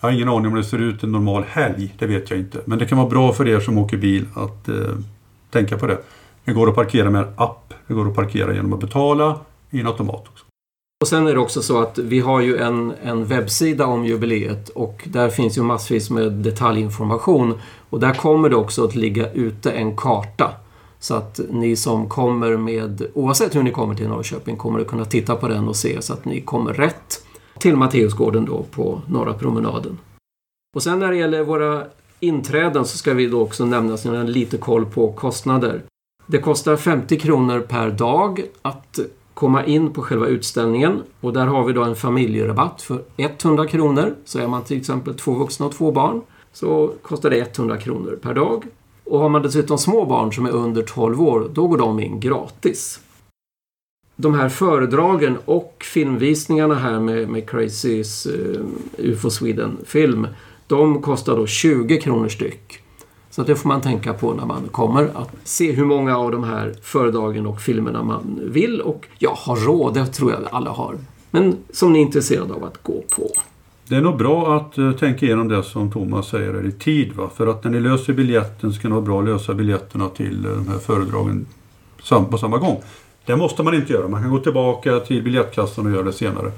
Jag 0.00 0.08
har 0.08 0.14
ingen 0.14 0.28
aning 0.28 0.46
om 0.46 0.54
det 0.54 0.64
ser 0.64 0.78
ut 0.78 1.02
en 1.02 1.12
normal 1.12 1.44
helg, 1.48 1.94
det 1.98 2.06
vet 2.06 2.30
jag 2.30 2.38
inte. 2.38 2.58
Men 2.64 2.78
det 2.78 2.86
kan 2.86 2.98
vara 2.98 3.08
bra 3.08 3.32
för 3.32 3.48
er 3.48 3.60
som 3.60 3.78
åker 3.78 3.96
bil 3.96 4.24
att 4.34 4.68
eh, 4.68 4.74
tänka 5.50 5.78
på 5.78 5.86
det. 5.86 5.98
Det 6.44 6.52
går 6.52 6.68
att 6.68 6.74
parkera 6.74 7.10
med 7.10 7.22
en 7.22 7.28
app. 7.36 7.74
Det 7.86 7.94
går 7.94 8.08
att 8.08 8.14
parkera 8.14 8.54
genom 8.54 8.72
att 8.72 8.80
betala 8.80 9.40
i 9.70 9.80
en 9.80 9.86
automat 9.86 10.24
också. 10.28 10.47
Och 11.00 11.08
sen 11.08 11.26
är 11.26 11.34
det 11.34 11.40
också 11.40 11.62
så 11.62 11.80
att 11.80 11.98
vi 11.98 12.20
har 12.20 12.40
ju 12.40 12.56
en, 12.56 12.92
en 13.02 13.24
webbsida 13.24 13.86
om 13.86 14.04
jubileet 14.04 14.68
och 14.68 15.08
där 15.12 15.28
finns 15.28 15.58
ju 15.58 15.62
massvis 15.62 16.10
med 16.10 16.32
detaljinformation. 16.32 17.54
Och 17.90 18.00
där 18.00 18.14
kommer 18.14 18.48
det 18.48 18.56
också 18.56 18.84
att 18.84 18.94
ligga 18.94 19.32
ute 19.32 19.70
en 19.70 19.96
karta. 19.96 20.50
Så 20.98 21.14
att 21.14 21.40
ni 21.50 21.76
som 21.76 22.08
kommer 22.08 22.56
med, 22.56 23.06
oavsett 23.14 23.56
hur 23.56 23.62
ni 23.62 23.70
kommer 23.70 23.94
till 23.94 24.08
Norrköping, 24.08 24.56
kommer 24.56 24.80
att 24.80 24.86
kunna 24.86 25.04
titta 25.04 25.36
på 25.36 25.48
den 25.48 25.68
och 25.68 25.76
se 25.76 26.02
så 26.02 26.12
att 26.12 26.24
ni 26.24 26.40
kommer 26.40 26.72
rätt 26.72 27.24
till 27.58 27.76
Matteusgården 27.76 28.44
då 28.44 28.62
på 28.62 29.00
Norra 29.06 29.34
promenaden. 29.34 29.98
Och 30.76 30.82
sen 30.82 30.98
när 30.98 31.10
det 31.10 31.16
gäller 31.16 31.44
våra 31.44 31.84
inträden 32.20 32.84
så 32.84 32.98
ska 32.98 33.14
vi 33.14 33.26
då 33.26 33.42
också 33.42 33.64
nämna 33.64 33.96
så 33.96 34.10
ni 34.10 34.16
har 34.16 34.24
lite 34.24 34.56
koll 34.56 34.86
på 34.86 35.12
kostnader. 35.12 35.82
Det 36.26 36.38
kostar 36.38 36.76
50 36.76 37.18
kronor 37.18 37.60
per 37.60 37.90
dag 37.90 38.42
att 38.62 38.98
komma 39.38 39.64
in 39.64 39.92
på 39.92 40.02
själva 40.02 40.26
utställningen 40.26 41.02
och 41.20 41.32
där 41.32 41.46
har 41.46 41.64
vi 41.64 41.72
då 41.72 41.84
en 41.84 41.96
familjerabatt 41.96 42.82
för 42.82 43.02
100 43.16 43.66
kronor. 43.66 44.14
Så 44.24 44.38
är 44.38 44.46
man 44.46 44.64
till 44.64 44.78
exempel 44.78 45.14
två 45.14 45.34
vuxna 45.34 45.66
och 45.66 45.72
två 45.72 45.92
barn 45.92 46.22
så 46.52 46.92
kostar 47.02 47.30
det 47.30 47.58
100 47.58 47.76
kronor 47.76 48.18
per 48.22 48.34
dag. 48.34 48.64
Och 49.04 49.18
har 49.18 49.28
man 49.28 49.42
dessutom 49.42 49.78
små 49.78 50.04
barn 50.04 50.32
som 50.32 50.46
är 50.46 50.50
under 50.50 50.82
12 50.82 51.22
år, 51.22 51.50
då 51.52 51.68
går 51.68 51.78
de 51.78 52.00
in 52.00 52.20
gratis. 52.20 53.00
De 54.16 54.34
här 54.34 54.48
föredragen 54.48 55.38
och 55.44 55.84
filmvisningarna 55.94 56.74
här 56.74 57.00
med, 57.00 57.28
med 57.28 57.50
Crazys 57.50 58.26
eh, 58.26 58.32
uh, 58.32 58.66
UFO 58.98 59.30
Sweden-film, 59.30 60.26
de 60.66 61.02
kostar 61.02 61.36
då 61.36 61.46
20 61.46 62.00
kronor 62.00 62.28
styck. 62.28 62.82
Så 63.30 63.42
det 63.42 63.56
får 63.56 63.68
man 63.68 63.80
tänka 63.80 64.12
på 64.14 64.34
när 64.34 64.46
man 64.46 64.68
kommer 64.70 65.04
att 65.14 65.30
se 65.44 65.72
hur 65.72 65.84
många 65.84 66.18
av 66.18 66.30
de 66.30 66.44
här 66.44 66.74
föredragen 66.82 67.46
och 67.46 67.60
filmerna 67.60 68.02
man 68.02 68.40
vill 68.42 68.80
och 68.80 69.06
ja, 69.18 69.34
har 69.38 69.56
råd, 69.56 69.94
det 69.94 70.06
tror 70.06 70.32
jag 70.32 70.40
alla 70.50 70.70
har. 70.70 70.98
Men 71.30 71.56
som 71.72 71.92
ni 71.92 71.98
är 71.98 72.02
intresserade 72.02 72.54
av 72.54 72.64
att 72.64 72.82
gå 72.82 73.02
på. 73.16 73.30
Det 73.88 73.96
är 73.96 74.00
nog 74.00 74.16
bra 74.16 74.56
att 74.56 74.78
uh, 74.78 74.92
tänka 74.92 75.26
igenom 75.26 75.48
det 75.48 75.62
som 75.62 75.90
Thomas 75.90 76.28
säger 76.28 76.66
i 76.66 76.72
tid. 76.72 77.12
Va? 77.12 77.30
För 77.36 77.46
att 77.46 77.64
när 77.64 77.70
ni 77.70 77.80
löser 77.80 78.12
biljetten 78.12 78.72
ska 78.72 78.88
ni 78.88 78.94
vara 78.94 79.04
bra 79.04 79.18
att 79.18 79.24
lösa 79.24 79.54
biljetterna 79.54 80.08
till 80.08 80.46
uh, 80.46 80.52
de 80.52 80.68
här 80.68 80.78
föredragen 80.78 81.46
sam- 82.02 82.30
på 82.30 82.38
samma 82.38 82.58
gång. 82.58 82.82
Det 83.26 83.36
måste 83.36 83.62
man 83.62 83.74
inte 83.74 83.92
göra. 83.92 84.08
Man 84.08 84.22
kan 84.22 84.30
gå 84.30 84.38
tillbaka 84.38 85.00
till 85.00 85.22
biljettkassan 85.22 85.86
och 85.86 85.92
göra 85.92 86.02
det 86.02 86.12
senare. 86.12 86.52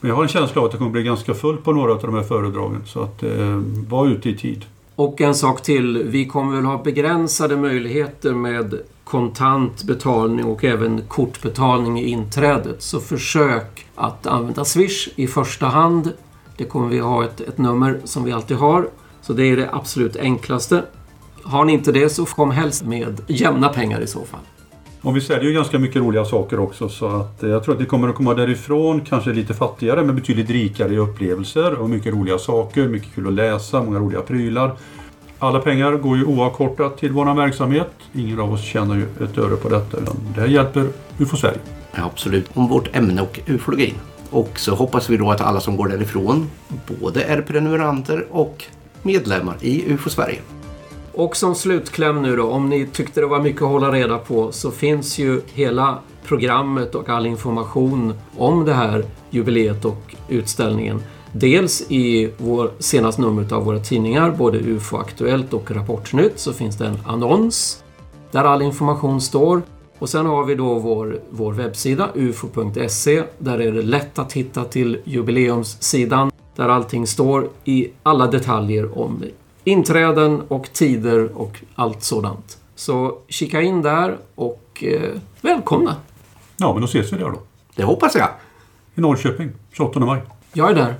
Men 0.00 0.08
jag 0.08 0.16
har 0.16 0.22
en 0.22 0.28
känsla 0.28 0.60
av 0.60 0.66
att 0.66 0.72
det 0.72 0.78
kommer 0.78 0.90
bli 0.90 1.02
ganska 1.02 1.34
fullt 1.34 1.64
på 1.64 1.72
några 1.72 1.92
av 1.92 2.02
de 2.02 2.14
här 2.14 2.22
föredragen. 2.22 2.82
Så 2.86 3.02
att 3.02 3.22
eh, 3.22 3.62
var 3.88 4.06
ute 4.06 4.28
i 4.30 4.36
tid. 4.36 4.64
Och 4.96 5.20
en 5.20 5.34
sak 5.34 5.62
till, 5.62 6.02
vi 6.02 6.26
kommer 6.26 6.56
väl 6.56 6.64
ha 6.64 6.82
begränsade 6.82 7.56
möjligheter 7.56 8.32
med 8.32 8.80
kontant 9.04 9.82
betalning 9.82 10.44
och 10.44 10.64
även 10.64 11.02
kortbetalning 11.08 12.00
i 12.00 12.08
inträdet. 12.08 12.82
Så 12.82 13.00
försök 13.00 13.86
att 13.94 14.26
använda 14.26 14.64
Swish 14.64 15.08
i 15.16 15.26
första 15.26 15.66
hand. 15.66 16.12
Det 16.56 16.64
kommer 16.64 16.88
vi 16.88 16.98
ha 16.98 17.24
ett, 17.24 17.40
ett 17.40 17.58
nummer 17.58 18.00
som 18.04 18.24
vi 18.24 18.32
alltid 18.32 18.56
har. 18.56 18.88
Så 19.22 19.32
det 19.32 19.44
är 19.44 19.56
det 19.56 19.68
absolut 19.72 20.16
enklaste. 20.16 20.82
Har 21.42 21.64
ni 21.64 21.72
inte 21.72 21.92
det 21.92 22.08
så 22.08 22.24
kom 22.24 22.50
helst 22.50 22.84
med 22.84 23.20
jämna 23.26 23.68
pengar 23.68 24.00
i 24.00 24.06
så 24.06 24.24
fall. 24.24 24.40
Och 25.02 25.16
vi 25.16 25.20
säljer 25.20 25.44
ju 25.44 25.52
ganska 25.52 25.78
mycket 25.78 26.02
roliga 26.02 26.24
saker 26.24 26.60
också 26.60 26.88
så 26.88 27.06
att 27.06 27.42
eh, 27.42 27.50
jag 27.50 27.64
tror 27.64 27.74
att 27.74 27.80
ni 27.80 27.86
kommer 27.86 28.08
att 28.08 28.14
komma 28.14 28.34
därifrån 28.34 29.00
kanske 29.00 29.32
lite 29.32 29.54
fattigare 29.54 30.04
men 30.04 30.16
betydligt 30.16 30.50
rikare 30.50 30.94
i 30.94 30.98
upplevelser 30.98 31.74
och 31.74 31.90
mycket 31.90 32.14
roliga 32.14 32.38
saker, 32.38 32.88
mycket 32.88 33.14
kul 33.14 33.26
att 33.26 33.32
läsa, 33.32 33.82
många 33.82 33.98
roliga 33.98 34.20
prylar. 34.20 34.76
Alla 35.38 35.60
pengar 35.60 35.92
går 35.92 36.16
ju 36.16 36.24
oavkortat 36.24 36.98
till 36.98 37.12
vår 37.12 37.34
verksamhet. 37.34 37.90
Ingen 38.12 38.40
av 38.40 38.52
oss 38.52 38.64
tjänar 38.64 38.96
ju 38.96 39.24
ett 39.24 39.38
öre 39.38 39.56
på 39.56 39.68
detta 39.68 39.96
utan 39.98 40.16
det 40.34 40.40
här 40.40 40.48
hjälper 40.48 40.88
UFO 41.18 41.36
Sverige. 41.36 41.58
Ja, 41.94 42.04
absolut. 42.04 42.50
Om 42.54 42.68
vårt 42.68 42.96
ämne 42.96 43.22
och 43.22 43.40
ufologin. 43.46 43.94
Och 44.30 44.58
så 44.58 44.74
hoppas 44.74 45.10
vi 45.10 45.16
då 45.16 45.30
att 45.30 45.40
alla 45.40 45.60
som 45.60 45.76
går 45.76 45.88
därifrån 45.88 46.50
både 47.00 47.22
är 47.22 47.42
prenumeranter 47.42 48.26
och 48.30 48.64
medlemmar 49.02 49.56
i 49.60 49.92
UFO 49.92 50.10
Sverige. 50.10 50.38
Och 51.16 51.36
som 51.36 51.54
slutkläm 51.54 52.22
nu 52.22 52.36
då, 52.36 52.50
om 52.50 52.68
ni 52.68 52.86
tyckte 52.86 53.20
det 53.20 53.26
var 53.26 53.40
mycket 53.40 53.62
att 53.62 53.68
hålla 53.68 53.92
reda 53.92 54.18
på 54.18 54.52
så 54.52 54.70
finns 54.70 55.18
ju 55.18 55.40
hela 55.54 55.98
programmet 56.24 56.94
och 56.94 57.08
all 57.08 57.26
information 57.26 58.14
om 58.36 58.64
det 58.64 58.72
här 58.72 59.04
jubileet 59.30 59.84
och 59.84 60.14
utställningen. 60.28 61.02
Dels 61.32 61.90
i 61.90 62.30
vår 62.38 62.70
senaste 62.78 63.22
nummer 63.22 63.54
av 63.54 63.64
våra 63.64 63.78
tidningar, 63.78 64.30
både 64.30 64.58
UFO 64.58 64.96
Aktuellt 64.96 65.52
och 65.52 65.70
Rapportnytt, 65.70 66.38
så 66.38 66.52
finns 66.52 66.76
det 66.76 66.86
en 66.86 66.98
annons 67.06 67.84
där 68.30 68.44
all 68.44 68.62
information 68.62 69.20
står. 69.20 69.62
Och 69.98 70.08
sen 70.08 70.26
har 70.26 70.44
vi 70.44 70.54
då 70.54 70.78
vår, 70.78 71.20
vår 71.30 71.52
webbsida, 71.52 72.08
ufo.se. 72.14 73.22
Där 73.38 73.60
är 73.60 73.72
det 73.72 73.82
lätt 73.82 74.18
att 74.18 74.32
hitta 74.32 74.64
till 74.64 74.98
jubileumssidan 75.04 76.30
där 76.56 76.68
allting 76.68 77.06
står 77.06 77.48
i 77.64 77.88
alla 78.02 78.26
detaljer 78.26 78.98
om 78.98 79.22
inträden 79.66 80.40
och 80.48 80.72
tider 80.72 81.38
och 81.38 81.60
allt 81.74 82.02
sådant. 82.02 82.58
Så 82.74 83.18
kika 83.28 83.62
in 83.62 83.82
där 83.82 84.18
och 84.34 84.84
eh, 84.86 85.10
välkomna! 85.40 85.96
Ja, 86.56 86.72
men 86.72 86.80
då 86.80 86.86
ses 86.86 87.12
vi 87.12 87.16
där 87.16 87.30
då. 87.30 87.40
Det 87.74 87.82
hoppas 87.82 88.14
jag. 88.14 88.28
I 88.94 89.00
Norrköping, 89.00 89.50
28 89.72 90.00
maj. 90.00 90.22
Jag 90.52 90.70
är 90.70 90.74
där. 90.74 90.94